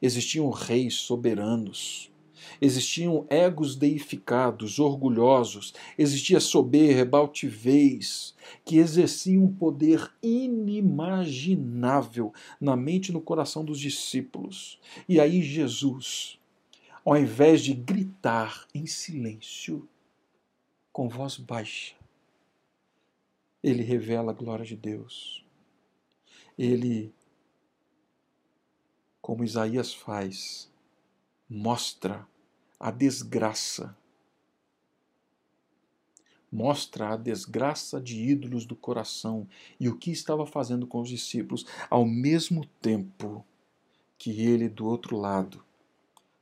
Existiam 0.00 0.48
reis 0.50 0.94
soberanos. 0.94 2.08
Existiam 2.60 3.26
egos 3.28 3.74
deificados, 3.74 4.78
orgulhosos. 4.78 5.74
Existia 5.98 6.38
soberba, 6.38 7.18
altivez, 7.18 8.36
que 8.64 8.76
exerciam 8.76 9.42
um 9.44 9.52
poder 9.52 10.12
inimaginável 10.22 12.32
na 12.60 12.76
mente 12.76 13.08
e 13.08 13.12
no 13.12 13.20
coração 13.20 13.64
dos 13.64 13.80
discípulos. 13.80 14.78
E 15.08 15.18
aí 15.18 15.42
Jesus, 15.42 16.38
ao 17.04 17.16
invés 17.16 17.62
de 17.62 17.74
gritar 17.74 18.64
em 18.72 18.86
silêncio, 18.86 19.88
com 20.92 21.08
voz 21.08 21.36
baixa. 21.36 21.94
Ele 23.62 23.82
revela 23.82 24.32
a 24.32 24.34
glória 24.34 24.64
de 24.64 24.76
Deus. 24.76 25.44
Ele, 26.58 27.12
como 29.20 29.44
Isaías 29.44 29.94
faz, 29.94 30.70
mostra 31.48 32.26
a 32.78 32.90
desgraça. 32.90 33.96
Mostra 36.50 37.10
a 37.10 37.16
desgraça 37.16 38.00
de 38.00 38.18
ídolos 38.18 38.64
do 38.64 38.74
coração 38.74 39.46
e 39.78 39.88
o 39.88 39.96
que 39.96 40.10
estava 40.10 40.44
fazendo 40.46 40.86
com 40.86 41.00
os 41.00 41.08
discípulos, 41.08 41.64
ao 41.88 42.04
mesmo 42.04 42.66
tempo 42.80 43.44
que 44.18 44.42
ele, 44.42 44.68
do 44.68 44.86
outro 44.86 45.16
lado, 45.16 45.64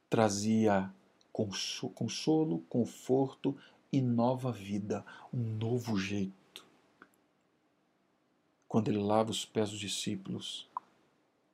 trazia 0.09 0.93
consolo, 1.95 2.61
conforto 2.69 3.57
e 3.92 4.01
nova 4.01 4.53
vida, 4.53 5.05
um 5.33 5.42
novo 5.57 5.96
jeito. 5.98 6.64
Quando 8.68 8.88
ele 8.88 8.98
lava 8.98 9.31
os 9.31 9.44
pés 9.44 9.70
dos 9.70 9.81
discípulos, 9.81 10.68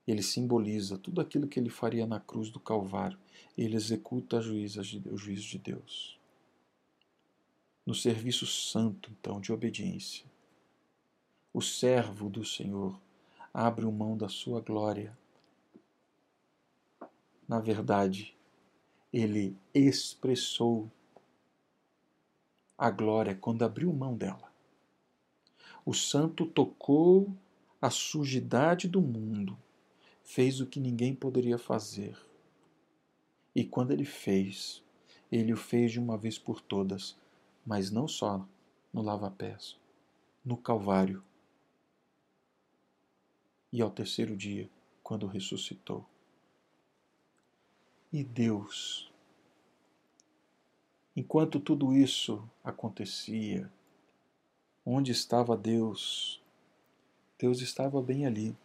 ele 0.06 0.22
simboliza 0.22 0.98
tudo 0.98 1.20
aquilo 1.20 1.48
que 1.48 1.58
ele 1.58 1.70
faria 1.70 2.06
na 2.06 2.20
cruz 2.20 2.50
do 2.50 2.60
Calvário. 2.60 3.18
Ele 3.56 3.76
executa 3.76 4.38
o 4.38 4.42
juízo 4.42 5.48
de 5.48 5.58
Deus. 5.58 6.18
No 7.86 7.94
serviço 7.94 8.46
santo, 8.46 9.10
então, 9.10 9.40
de 9.40 9.52
obediência, 9.52 10.24
o 11.52 11.62
servo 11.62 12.28
do 12.28 12.44
Senhor 12.44 12.98
abre 13.52 13.84
mão 13.84 14.16
da 14.16 14.28
sua 14.28 14.60
glória. 14.60 15.16
Na 17.46 17.60
verdade, 17.60 18.34
ele 19.12 19.56
expressou 19.72 20.90
a 22.76 22.90
glória 22.90 23.34
quando 23.34 23.64
abriu 23.64 23.92
mão 23.92 24.16
dela. 24.16 24.52
O 25.84 25.94
santo 25.94 26.46
tocou 26.46 27.32
a 27.80 27.90
sujidade 27.90 28.88
do 28.88 29.00
mundo, 29.00 29.56
fez 30.22 30.60
o 30.60 30.66
que 30.66 30.80
ninguém 30.80 31.14
poderia 31.14 31.58
fazer. 31.58 32.16
E 33.54 33.64
quando 33.64 33.92
ele 33.92 34.04
fez, 34.04 34.82
ele 35.30 35.52
o 35.52 35.56
fez 35.56 35.92
de 35.92 36.00
uma 36.00 36.16
vez 36.16 36.38
por 36.38 36.60
todas, 36.60 37.16
mas 37.64 37.90
não 37.90 38.08
só 38.08 38.46
no 38.92 39.02
lava-pés, 39.02 39.76
no 40.44 40.56
Calvário. 40.56 41.22
E 43.72 43.82
ao 43.82 43.90
terceiro 43.90 44.36
dia, 44.36 44.68
quando 45.02 45.26
ressuscitou. 45.26 46.06
E 48.12 48.24
Deus 48.24 49.12
Enquanto 51.16 51.60
tudo 51.60 51.94
isso 51.94 52.42
acontecia, 52.62 53.70
onde 54.84 55.12
estava 55.12 55.56
Deus? 55.56 56.42
Deus 57.38 57.60
estava 57.60 58.02
bem 58.02 58.26
ali, 58.26 58.56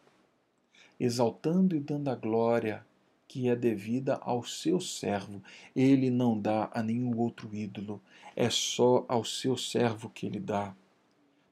exaltando 0.99 1.75
e 1.75 1.79
dando 1.79 2.09
a 2.09 2.15
glória 2.15 2.83
que 3.27 3.47
é 3.47 3.55
devida 3.55 4.15
ao 4.15 4.43
seu 4.43 4.81
servo. 4.81 5.43
Ele 5.75 6.09
não 6.09 6.39
dá 6.39 6.71
a 6.73 6.81
nenhum 6.81 7.15
outro 7.19 7.55
ídolo, 7.55 8.01
é 8.35 8.49
só 8.49 9.05
ao 9.07 9.23
seu 9.23 9.55
servo 9.55 10.09
que 10.09 10.25
ele 10.25 10.39
dá. 10.39 10.75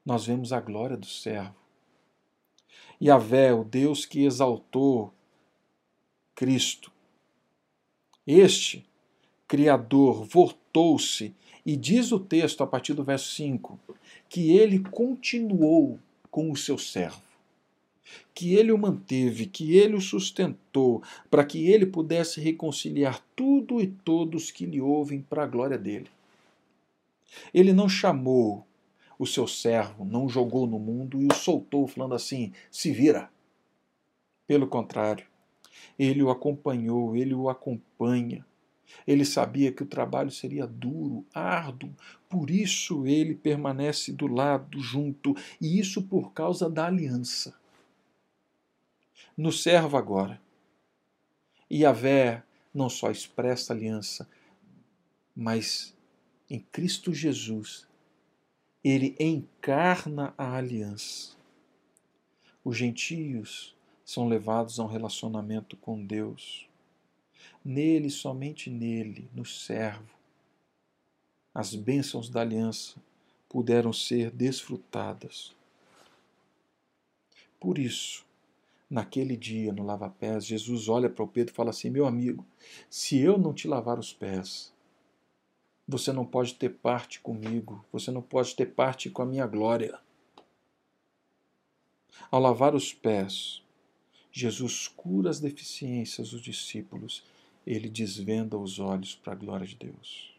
Nós 0.04 0.26
vemos 0.26 0.52
a 0.52 0.60
glória 0.60 0.96
do 0.96 1.06
servo. 1.06 1.54
Yahvé, 3.00 3.54
o 3.54 3.62
Deus 3.62 4.04
que 4.04 4.24
exaltou 4.24 5.12
Cristo. 6.34 6.90
Este 8.26 8.84
Criador 9.46 10.24
voltou-se, 10.78 11.34
e 11.66 11.76
diz 11.76 12.12
o 12.12 12.20
texto 12.20 12.62
a 12.62 12.66
partir 12.66 12.94
do 12.94 13.02
verso 13.02 13.34
5, 13.34 13.78
que 14.28 14.56
ele 14.56 14.78
continuou 14.78 15.98
com 16.30 16.50
o 16.50 16.56
seu 16.56 16.78
servo, 16.78 17.20
que 18.32 18.54
ele 18.54 18.70
o 18.70 18.78
manteve, 18.78 19.46
que 19.46 19.76
ele 19.76 19.96
o 19.96 20.00
sustentou, 20.00 21.02
para 21.28 21.44
que 21.44 21.68
ele 21.68 21.84
pudesse 21.84 22.40
reconciliar 22.40 23.22
tudo 23.34 23.80
e 23.80 23.88
todos 23.88 24.50
que 24.50 24.64
lhe 24.64 24.80
ouvem 24.80 25.20
para 25.20 25.42
a 25.42 25.46
glória 25.46 25.76
dele. 25.76 26.08
Ele 27.52 27.72
não 27.72 27.88
chamou 27.88 28.64
o 29.18 29.26
seu 29.26 29.48
servo, 29.48 30.04
não 30.04 30.28
jogou 30.28 30.66
no 30.66 30.78
mundo 30.78 31.20
e 31.20 31.26
o 31.26 31.34
soltou, 31.34 31.86
falando 31.88 32.14
assim: 32.14 32.52
se 32.70 32.92
vira. 32.92 33.28
Pelo 34.46 34.66
contrário, 34.66 35.26
ele 35.98 36.22
o 36.22 36.30
acompanhou, 36.30 37.14
ele 37.14 37.34
o 37.34 37.50
acompanha 37.50 38.46
ele 39.06 39.24
sabia 39.24 39.72
que 39.72 39.82
o 39.82 39.86
trabalho 39.86 40.30
seria 40.30 40.66
duro, 40.66 41.24
árduo, 41.32 41.94
por 42.28 42.50
isso 42.50 43.06
ele 43.06 43.34
permanece 43.34 44.12
do 44.12 44.26
lado, 44.26 44.80
junto, 44.80 45.34
e 45.60 45.78
isso 45.78 46.02
por 46.02 46.32
causa 46.32 46.68
da 46.68 46.86
aliança. 46.86 47.54
No 49.36 49.52
servo 49.52 49.96
agora. 49.96 50.40
E 51.70 51.82
Yahvé 51.82 52.42
não 52.72 52.88
só 52.88 53.10
expressa 53.10 53.72
aliança, 53.72 54.28
mas 55.34 55.94
em 56.50 56.60
Cristo 56.60 57.12
Jesus, 57.12 57.86
ele 58.82 59.14
encarna 59.18 60.34
a 60.36 60.54
aliança. 60.56 61.36
Os 62.64 62.76
gentios 62.76 63.76
são 64.04 64.28
levados 64.28 64.80
a 64.80 64.84
um 64.84 64.86
relacionamento 64.86 65.76
com 65.76 66.04
Deus 66.04 66.67
nele, 67.64 68.10
somente 68.10 68.70
nele, 68.70 69.30
no 69.34 69.44
servo, 69.44 70.08
as 71.54 71.74
bênçãos 71.74 72.28
da 72.28 72.40
aliança 72.40 72.96
puderam 73.48 73.92
ser 73.92 74.30
desfrutadas. 74.30 75.54
Por 77.58 77.78
isso, 77.78 78.24
naquele 78.88 79.36
dia 79.36 79.72
no 79.72 79.84
lava-pés, 79.84 80.46
Jesus 80.46 80.88
olha 80.88 81.10
para 81.10 81.24
o 81.24 81.28
Pedro 81.28 81.52
e 81.52 81.56
fala 81.56 81.70
assim: 81.70 81.90
Meu 81.90 82.06
amigo, 82.06 82.46
se 82.88 83.18
eu 83.18 83.36
não 83.36 83.52
te 83.52 83.66
lavar 83.66 83.98
os 83.98 84.12
pés, 84.12 84.72
você 85.86 86.12
não 86.12 86.24
pode 86.24 86.54
ter 86.54 86.70
parte 86.70 87.18
comigo, 87.20 87.84
você 87.90 88.10
não 88.10 88.22
pode 88.22 88.54
ter 88.54 88.66
parte 88.66 89.10
com 89.10 89.22
a 89.22 89.26
minha 89.26 89.46
glória. 89.46 89.98
Ao 92.30 92.40
lavar 92.40 92.74
os 92.74 92.92
pés, 92.92 93.62
Jesus 94.30 94.88
cura 94.88 95.30
as 95.30 95.40
deficiências 95.40 96.30
dos 96.30 96.42
discípulos 96.42 97.24
ele 97.68 97.90
desvenda 97.90 98.56
os 98.56 98.78
olhos 98.78 99.14
para 99.14 99.34
a 99.34 99.36
glória 99.36 99.66
de 99.66 99.76
Deus. 99.76 100.32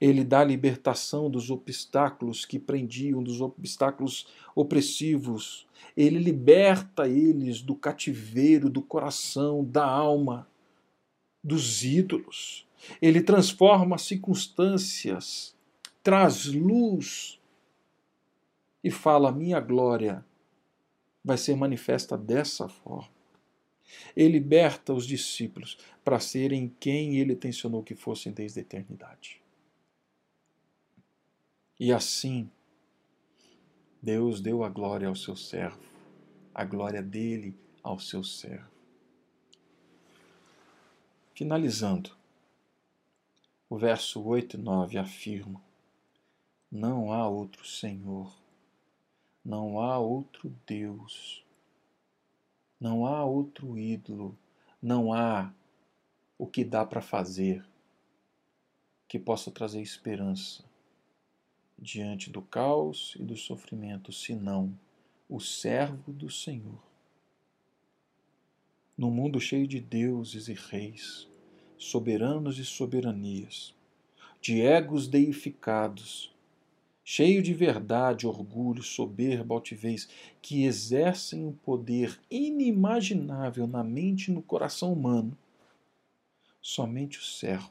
Ele 0.00 0.24
dá 0.24 0.42
libertação 0.42 1.30
dos 1.30 1.48
obstáculos 1.48 2.44
que 2.44 2.58
prendiam, 2.58 3.22
dos 3.22 3.40
obstáculos 3.40 4.26
opressivos. 4.52 5.64
Ele 5.96 6.18
liberta 6.18 7.08
eles 7.08 7.62
do 7.62 7.76
cativeiro, 7.76 8.68
do 8.68 8.82
coração, 8.82 9.64
da 9.64 9.86
alma, 9.86 10.48
dos 11.42 11.84
ídolos. 11.84 12.66
Ele 13.00 13.22
transforma 13.22 13.94
as 13.94 14.02
circunstâncias, 14.02 15.54
traz 16.02 16.46
luz 16.46 17.38
e 18.82 18.90
fala: 18.90 19.30
Minha 19.30 19.60
glória 19.60 20.25
vai 21.26 21.36
ser 21.36 21.56
manifesta 21.56 22.16
dessa 22.16 22.68
forma. 22.68 23.10
Ele 24.14 24.34
liberta 24.34 24.94
os 24.94 25.04
discípulos 25.04 25.76
para 26.04 26.20
serem 26.20 26.72
quem 26.78 27.16
ele 27.16 27.34
tensionou 27.34 27.82
que 27.82 27.96
fossem 27.96 28.32
desde 28.32 28.60
a 28.60 28.62
eternidade. 28.62 29.42
E 31.80 31.92
assim, 31.92 32.48
Deus 34.00 34.40
deu 34.40 34.62
a 34.62 34.68
glória 34.68 35.08
ao 35.08 35.16
seu 35.16 35.34
servo, 35.34 35.82
a 36.54 36.64
glória 36.64 37.02
dele 37.02 37.58
ao 37.82 37.98
seu 37.98 38.22
servo. 38.22 38.70
Finalizando, 41.34 42.16
o 43.68 43.76
verso 43.76 44.22
8 44.22 44.56
e 44.56 44.60
9 44.60 44.96
afirma: 44.96 45.60
Não 46.70 47.12
há 47.12 47.28
outro 47.28 47.66
Senhor, 47.66 48.32
não 49.46 49.80
há 49.80 49.96
outro 49.96 50.52
Deus, 50.66 51.44
não 52.80 53.06
há 53.06 53.24
outro 53.24 53.78
ídolo, 53.78 54.36
não 54.82 55.12
há 55.12 55.54
o 56.36 56.48
que 56.48 56.64
dá 56.64 56.84
para 56.84 57.00
fazer 57.00 57.64
que 59.06 59.20
possa 59.20 59.48
trazer 59.52 59.80
esperança 59.80 60.64
diante 61.78 62.28
do 62.28 62.42
caos 62.42 63.14
e 63.20 63.22
do 63.22 63.36
sofrimento, 63.36 64.12
senão 64.12 64.76
o 65.28 65.38
servo 65.38 66.12
do 66.12 66.28
Senhor. 66.28 66.82
No 68.98 69.12
mundo 69.12 69.38
cheio 69.38 69.68
de 69.68 69.78
deuses 69.78 70.48
e 70.48 70.54
reis, 70.54 71.28
soberanos 71.78 72.58
e 72.58 72.64
soberanias, 72.64 73.72
de 74.40 74.60
egos 74.60 75.06
deificados, 75.06 76.34
cheio 77.08 77.40
de 77.40 77.54
verdade, 77.54 78.26
orgulho, 78.26 78.82
soberba, 78.82 79.54
altivez, 79.54 80.08
que 80.42 80.64
exercem 80.64 81.46
um 81.46 81.52
poder 81.52 82.18
inimaginável 82.28 83.64
na 83.68 83.84
mente 83.84 84.28
e 84.28 84.34
no 84.34 84.42
coração 84.42 84.92
humano, 84.92 85.38
somente 86.60 87.20
o 87.20 87.22
servo 87.22 87.70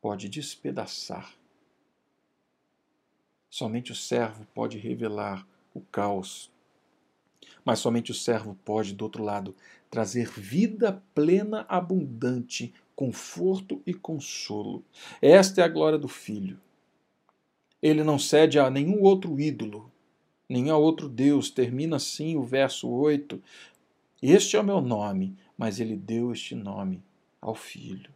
pode 0.00 0.28
despedaçar. 0.28 1.34
Somente 3.50 3.90
o 3.90 3.96
servo 3.96 4.46
pode 4.54 4.78
revelar 4.78 5.44
o 5.74 5.80
caos. 5.80 6.52
Mas 7.64 7.80
somente 7.80 8.12
o 8.12 8.14
servo 8.14 8.56
pode, 8.64 8.94
do 8.94 9.02
outro 9.02 9.24
lado, 9.24 9.56
trazer 9.90 10.30
vida 10.30 11.02
plena, 11.16 11.66
abundante, 11.68 12.72
conforto 13.00 13.82
e 13.86 13.94
consolo. 13.94 14.84
Esta 15.22 15.62
é 15.62 15.64
a 15.64 15.68
glória 15.68 15.98
do 15.98 16.06
Filho. 16.06 16.60
Ele 17.80 18.04
não 18.04 18.18
cede 18.18 18.58
a 18.58 18.68
nenhum 18.68 19.00
outro 19.02 19.40
ídolo, 19.40 19.90
nem 20.46 20.68
a 20.68 20.76
outro 20.76 21.08
Deus. 21.08 21.48
Termina 21.48 21.96
assim 21.96 22.36
o 22.36 22.42
verso 22.42 22.90
8. 22.90 23.42
Este 24.20 24.54
é 24.54 24.60
o 24.60 24.64
meu 24.64 24.82
nome, 24.82 25.34
mas 25.56 25.80
ele 25.80 25.96
deu 25.96 26.30
este 26.30 26.54
nome 26.54 27.02
ao 27.40 27.54
Filho. 27.54 28.12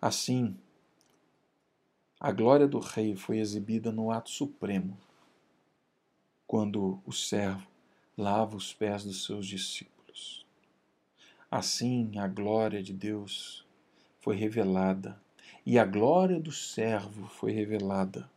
Assim, 0.00 0.56
a 2.18 2.32
glória 2.32 2.66
do 2.66 2.78
Rei 2.78 3.14
foi 3.14 3.40
exibida 3.40 3.92
no 3.92 4.10
ato 4.10 4.30
supremo, 4.30 4.96
quando 6.46 6.98
o 7.04 7.12
servo 7.12 7.66
lava 8.16 8.56
os 8.56 8.72
pés 8.72 9.04
dos 9.04 9.26
seus 9.26 9.46
discípulos. 9.46 9.93
Assim, 11.56 12.18
a 12.18 12.26
glória 12.26 12.82
de 12.82 12.92
Deus 12.92 13.64
foi 14.20 14.34
revelada, 14.34 15.20
e 15.64 15.78
a 15.78 15.84
glória 15.84 16.40
do 16.40 16.50
servo 16.50 17.28
foi 17.28 17.52
revelada, 17.52 18.28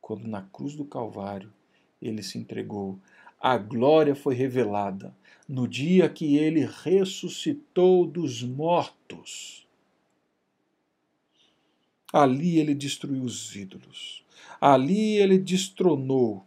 quando 0.00 0.26
na 0.26 0.42
cruz 0.42 0.74
do 0.74 0.84
Calvário 0.84 1.52
ele 2.00 2.22
se 2.22 2.38
entregou. 2.38 2.98
A 3.40 3.58
glória 3.58 4.14
foi 4.14 4.34
revelada 4.34 5.14
no 5.46 5.68
dia 5.68 6.08
que 6.08 6.36
ele 6.36 6.64
ressuscitou 6.64 8.06
dos 8.06 8.42
mortos 8.42 9.66
Ali 12.12 12.58
ele 12.58 12.74
destruiu 12.74 13.24
os 13.24 13.54
ídolos. 13.54 14.24
Ali 14.58 15.18
ele 15.18 15.38
destronou. 15.38 16.46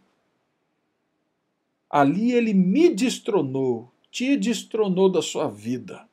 Ali 1.88 2.32
ele 2.32 2.54
me 2.54 2.88
destronou, 2.88 3.88
te 4.10 4.36
destronou 4.36 5.08
da 5.08 5.22
sua 5.22 5.48
vida. 5.48 6.08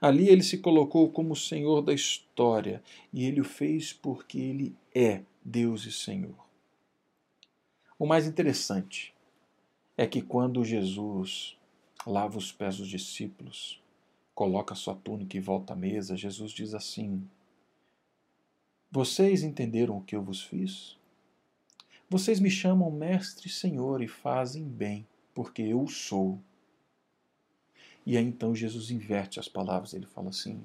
Ali 0.00 0.28
ele 0.28 0.42
se 0.42 0.58
colocou 0.58 1.10
como 1.10 1.34
Senhor 1.34 1.82
da 1.82 1.92
história 1.92 2.82
e 3.12 3.24
ele 3.24 3.40
o 3.40 3.44
fez 3.44 3.92
porque 3.92 4.38
ele 4.38 4.76
é 4.94 5.22
Deus 5.44 5.84
e 5.86 5.92
Senhor. 5.92 6.36
O 7.98 8.06
mais 8.06 8.26
interessante 8.26 9.14
é 9.96 10.06
que 10.06 10.20
quando 10.20 10.64
Jesus 10.64 11.56
lava 12.06 12.36
os 12.36 12.52
pés 12.52 12.76
dos 12.76 12.88
discípulos, 12.88 13.80
coloca 14.34 14.74
sua 14.74 14.94
túnica 14.94 15.36
e 15.36 15.40
volta 15.40 15.72
à 15.72 15.76
mesa, 15.76 16.16
Jesus 16.16 16.52
diz 16.52 16.74
assim: 16.74 17.26
vocês 18.94 19.42
entenderam 19.42 19.96
o 19.96 20.00
que 20.00 20.14
eu 20.14 20.22
vos 20.22 20.40
fiz? 20.40 20.96
Vocês 22.08 22.38
me 22.38 22.48
chamam 22.48 22.92
Mestre 22.92 23.48
e 23.48 23.50
Senhor 23.50 24.00
e 24.00 24.06
fazem 24.06 24.62
bem, 24.62 25.04
porque 25.34 25.62
eu 25.62 25.88
sou. 25.88 26.38
E 28.06 28.16
aí 28.16 28.24
então 28.24 28.54
Jesus 28.54 28.90
inverte 28.90 29.40
as 29.40 29.48
palavras, 29.48 29.94
ele 29.94 30.06
fala 30.06 30.28
assim: 30.28 30.62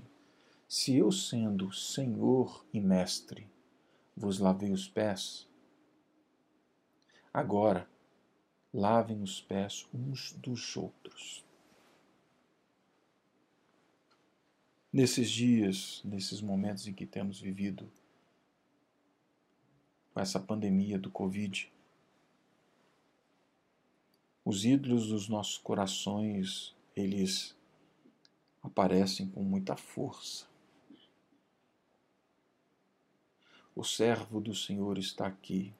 Se 0.67 0.95
eu, 0.95 1.12
sendo 1.12 1.71
Senhor 1.71 2.65
e 2.73 2.80
Mestre, 2.82 3.47
vos 4.15 4.39
lavei 4.39 4.71
os 4.71 4.88
pés, 4.88 5.47
agora 7.34 7.89
lavem 8.73 9.21
os 9.21 9.41
pés 9.41 9.88
uns 9.93 10.34
dos 10.34 10.75
outros. 10.75 11.45
Nesses 14.91 15.30
dias, 15.30 16.02
nesses 16.04 16.41
momentos 16.41 16.88
em 16.88 16.93
que 16.93 17.06
temos 17.06 17.39
vivido, 17.39 17.89
com 20.13 20.19
essa 20.19 20.39
pandemia 20.39 20.99
do 20.99 21.10
Covid. 21.10 21.71
Os 24.43 24.65
ídolos 24.65 25.08
dos 25.08 25.30
nossos 25.30 25.58
corações, 25.58 26.75
eles 26.99 27.55
aparecem 28.62 29.27
com 29.29 29.41
muita 29.41 29.75
força. 29.75 30.45
O 33.75 33.83
servo 33.83 34.41
do 34.41 34.53
Senhor 34.53 34.97
está 34.97 35.25
aqui 35.27 35.73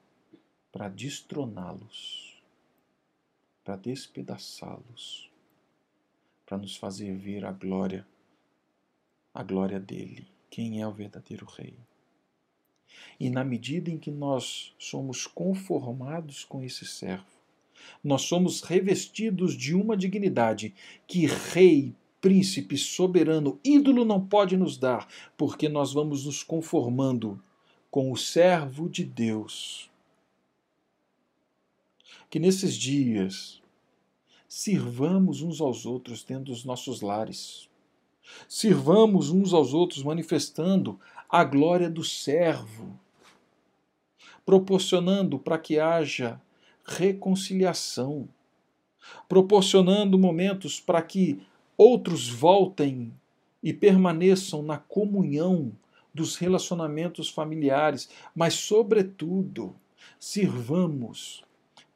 para 0.72 0.88
destroná-los, 0.88 2.40
para 3.62 3.76
despedaçá-los, 3.76 5.30
para 6.46 6.56
nos 6.56 6.76
fazer 6.76 7.16
ver 7.16 7.44
a 7.44 7.52
glória, 7.52 8.06
a 9.34 9.42
glória 9.42 9.78
dele, 9.78 10.26
quem 10.48 10.80
é 10.80 10.86
o 10.86 10.92
verdadeiro 10.92 11.44
rei. 11.44 11.76
E 13.18 13.28
na 13.28 13.44
medida 13.44 13.90
em 13.90 13.98
que 13.98 14.10
nós 14.10 14.74
somos 14.78 15.26
conformados 15.26 16.44
com 16.44 16.62
esse 16.62 16.86
servo, 16.86 17.39
nós 18.02 18.22
somos 18.22 18.62
revestidos 18.62 19.56
de 19.56 19.74
uma 19.74 19.96
dignidade 19.96 20.74
que 21.06 21.26
rei, 21.26 21.94
príncipe, 22.20 22.76
soberano, 22.76 23.58
ídolo 23.64 24.04
não 24.04 24.20
pode 24.20 24.56
nos 24.56 24.76
dar, 24.76 25.08
porque 25.36 25.68
nós 25.68 25.92
vamos 25.92 26.26
nos 26.26 26.42
conformando 26.42 27.42
com 27.90 28.12
o 28.12 28.16
servo 28.16 28.88
de 28.88 29.04
Deus. 29.04 29.90
Que 32.28 32.38
nesses 32.38 32.74
dias 32.74 33.60
sirvamos 34.48 35.42
uns 35.42 35.60
aos 35.60 35.86
outros 35.86 36.22
dentro 36.22 36.46
dos 36.46 36.64
nossos 36.64 37.00
lares. 37.00 37.68
Sirvamos 38.48 39.30
uns 39.30 39.52
aos 39.52 39.74
outros 39.74 40.02
manifestando 40.02 40.98
a 41.28 41.44
glória 41.44 41.88
do 41.88 42.04
servo, 42.04 42.98
proporcionando 44.44 45.38
para 45.38 45.58
que 45.58 45.78
haja 45.78 46.40
reconciliação, 46.90 48.28
proporcionando 49.28 50.18
momentos 50.18 50.80
para 50.80 51.00
que 51.00 51.40
outros 51.76 52.28
voltem 52.28 53.12
e 53.62 53.72
permaneçam 53.72 54.62
na 54.62 54.76
comunhão 54.76 55.72
dos 56.12 56.36
relacionamentos 56.36 57.30
familiares, 57.30 58.10
mas, 58.34 58.54
sobretudo, 58.54 59.74
sirvamos 60.18 61.44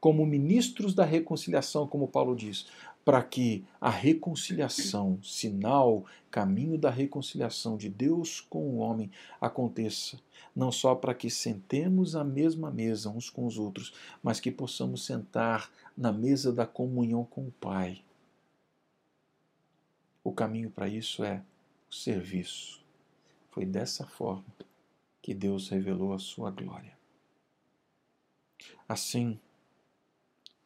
como 0.00 0.24
ministros 0.24 0.94
da 0.94 1.04
reconciliação, 1.04 1.86
como 1.86 2.06
Paulo 2.08 2.36
diz, 2.36 2.66
para 3.04 3.22
que 3.22 3.64
a 3.80 3.90
reconciliação, 3.90 5.18
sinal, 5.22 6.06
caminho 6.30 6.78
da 6.78 6.90
reconciliação 6.90 7.76
de 7.76 7.88
Deus 7.88 8.40
com 8.40 8.60
o 8.60 8.76
homem 8.78 9.10
aconteça, 9.40 10.18
não 10.56 10.72
só 10.72 10.94
para 10.94 11.14
que 11.14 11.28
sentemos 11.28 12.16
à 12.16 12.24
mesma 12.24 12.70
mesa 12.70 13.10
uns 13.10 13.28
com 13.28 13.46
os 13.46 13.58
outros, 13.58 13.92
mas 14.22 14.40
que 14.40 14.50
possamos 14.50 15.04
sentar 15.04 15.70
na 15.96 16.10
mesa 16.10 16.52
da 16.52 16.66
comunhão 16.66 17.24
com 17.24 17.46
o 17.46 17.52
Pai. 17.52 18.02
O 20.22 20.32
caminho 20.32 20.70
para 20.70 20.88
isso 20.88 21.22
é 21.22 21.42
o 21.90 21.94
serviço. 21.94 22.82
Foi 23.50 23.66
dessa 23.66 24.06
forma 24.06 24.44
que 25.20 25.34
Deus 25.34 25.68
revelou 25.68 26.14
a 26.14 26.18
sua 26.18 26.50
glória. 26.50 26.96
Assim, 28.88 29.38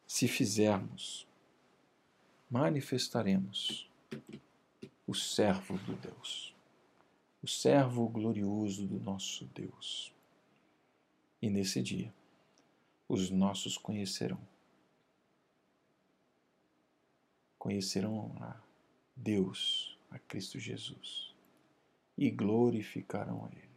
se 0.07 0.27
fizermos, 0.27 1.28
manifestaremos 2.49 3.87
o 5.05 5.13
servo 5.13 5.77
do 5.79 5.95
Deus, 5.95 6.55
o 7.43 7.47
servo 7.47 8.07
glorioso 8.09 8.87
do 8.87 8.99
nosso 8.99 9.45
Deus. 9.45 10.11
E 11.41 11.49
nesse 11.49 11.81
dia, 11.81 12.13
os 13.07 13.29
nossos 13.29 13.77
conhecerão. 13.77 14.39
Conhecerão 17.57 18.35
a 18.41 18.59
Deus, 19.15 19.97
a 20.09 20.17
Cristo 20.17 20.59
Jesus, 20.59 21.33
e 22.17 22.29
glorificarão 22.31 23.45
a 23.45 23.49
Ele. 23.55 23.69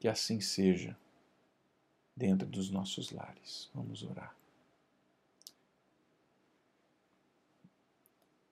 Que 0.00 0.08
assim 0.08 0.40
seja 0.40 0.96
dentro 2.16 2.46
dos 2.46 2.70
nossos 2.70 3.10
lares. 3.10 3.70
Vamos 3.74 4.02
orar. 4.02 4.36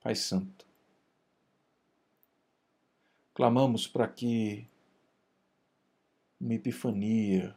Pai 0.03 0.15
Santo, 0.15 0.65
clamamos 3.33 3.87
para 3.87 4.05
que 4.05 4.67
uma 6.41 6.53
epifania 6.53 7.55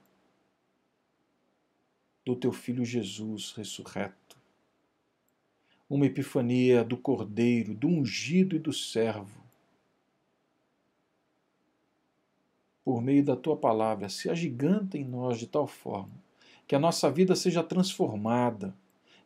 do 2.25 2.37
teu 2.37 2.53
Filho 2.53 2.85
Jesus 2.85 3.51
ressurreto, 3.51 4.39
uma 5.91 6.07
epifania 6.07 6.85
do 6.85 6.97
Cordeiro, 6.97 7.75
do 7.75 7.89
ungido 7.89 8.55
e 8.55 8.61
do 8.61 8.73
servo, 8.73 9.45
por 12.85 13.03
meio 13.03 13.25
da 13.25 13.35
tua 13.35 13.57
palavra, 13.57 14.09
se 14.09 14.31
agiganta 14.31 14.97
em 14.97 15.05
nós 15.05 15.41
de 15.41 15.49
tal 15.49 15.67
forma 15.67 16.15
que 16.69 16.77
a 16.77 16.79
nossa 16.79 17.11
vida 17.11 17.35
seja 17.35 17.63
transformada, 17.65 18.73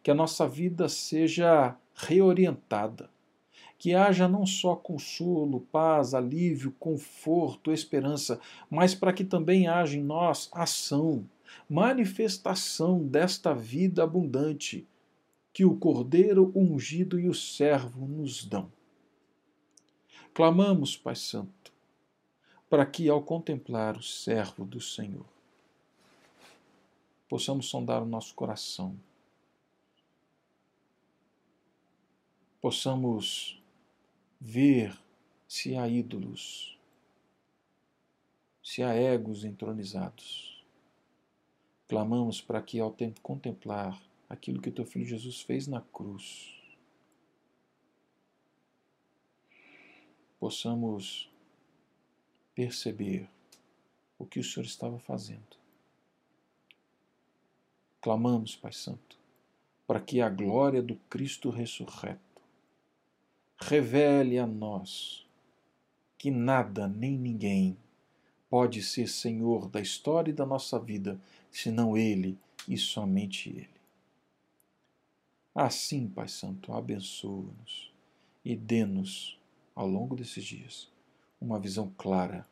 que 0.02 0.10
a 0.10 0.14
nossa 0.14 0.48
vida 0.48 0.88
seja 0.88 1.76
reorientada, 2.02 3.10
que 3.78 3.94
haja 3.94 4.28
não 4.28 4.44
só 4.44 4.76
consolo, 4.76 5.60
paz, 5.72 6.12
alívio, 6.12 6.74
conforto, 6.78 7.72
esperança, 7.72 8.38
mas 8.68 8.94
para 8.94 9.12
que 9.12 9.24
também 9.24 9.68
haja 9.68 9.96
em 9.96 10.02
nós 10.02 10.50
ação, 10.52 11.24
manifestação 11.68 13.06
desta 13.06 13.54
vida 13.54 14.02
abundante 14.02 14.86
que 15.52 15.64
o 15.64 15.76
Cordeiro 15.76 16.52
ungido 16.54 17.18
e 17.18 17.28
o 17.28 17.34
servo 17.34 18.06
nos 18.06 18.44
dão. 18.44 18.70
Clamamos, 20.32 20.96
Pai 20.96 21.16
Santo, 21.16 21.72
para 22.68 22.86
que, 22.86 23.08
ao 23.08 23.22
contemplar 23.22 23.96
o 23.96 24.02
servo 24.02 24.64
do 24.64 24.80
Senhor, 24.80 25.26
possamos 27.28 27.66
sondar 27.66 28.02
o 28.02 28.06
nosso 28.06 28.34
coração, 28.34 28.94
possamos 32.60 33.60
ver 34.38 34.96
se 35.48 35.76
há 35.76 35.88
ídolos, 35.88 36.78
se 38.62 38.82
há 38.82 38.94
egos 38.94 39.44
entronizados. 39.44 40.64
Clamamos 41.88 42.40
para 42.40 42.62
que, 42.62 42.78
ao 42.78 42.92
tempo 42.92 43.20
contemplar 43.20 44.00
aquilo 44.28 44.62
que 44.62 44.70
teu 44.70 44.84
filho 44.84 45.06
Jesus 45.06 45.40
fez 45.40 45.66
na 45.66 45.80
cruz, 45.80 46.54
possamos 50.38 51.28
perceber 52.54 53.28
o 54.18 54.24
que 54.24 54.38
o 54.38 54.44
Senhor 54.44 54.64
estava 54.64 54.98
fazendo. 54.98 55.58
Clamamos, 58.00 58.54
Pai 58.54 58.72
Santo, 58.72 59.18
para 59.86 60.00
que 60.00 60.20
a 60.20 60.28
glória 60.28 60.82
do 60.82 60.94
Cristo 61.10 61.50
ressurreto 61.50 62.29
revele 63.60 64.38
a 64.38 64.46
nós 64.46 65.26
que 66.18 66.30
nada 66.30 66.88
nem 66.88 67.16
ninguém 67.16 67.76
pode 68.48 68.82
ser 68.82 69.08
Senhor 69.08 69.68
da 69.68 69.80
história 69.80 70.30
e 70.30 70.34
da 70.34 70.44
nossa 70.44 70.78
vida 70.78 71.20
senão 71.50 71.96
Ele 71.96 72.38
e 72.68 72.76
somente 72.76 73.48
Ele. 73.48 73.80
Assim, 75.54 76.08
Pai 76.08 76.28
Santo, 76.28 76.72
abençoa-nos 76.72 77.92
e 78.44 78.56
dê-nos, 78.56 79.38
ao 79.74 79.86
longo 79.86 80.16
desses 80.16 80.44
dias, 80.44 80.88
uma 81.40 81.58
visão 81.58 81.92
clara 81.96 82.46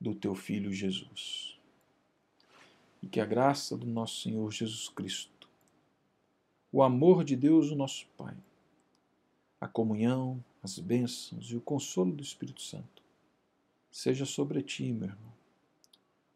do 0.00 0.14
teu 0.14 0.34
Filho 0.34 0.72
Jesus. 0.72 1.58
E 3.02 3.08
que 3.08 3.20
a 3.20 3.26
graça 3.26 3.76
do 3.76 3.86
nosso 3.86 4.20
Senhor 4.20 4.50
Jesus 4.50 4.88
Cristo, 4.88 5.48
o 6.72 6.82
amor 6.82 7.24
de 7.24 7.36
Deus, 7.36 7.70
o 7.70 7.76
nosso 7.76 8.06
Pai, 8.16 8.36
a 9.60 9.68
comunhão, 9.68 10.42
as 10.62 10.78
bênçãos 10.78 11.50
e 11.50 11.56
o 11.56 11.60
consolo 11.60 12.12
do 12.12 12.22
Espírito 12.22 12.62
Santo 12.62 13.00
seja 13.90 14.24
sobre 14.24 14.62
ti, 14.62 14.92
meu 14.92 15.08
irmão, 15.08 15.32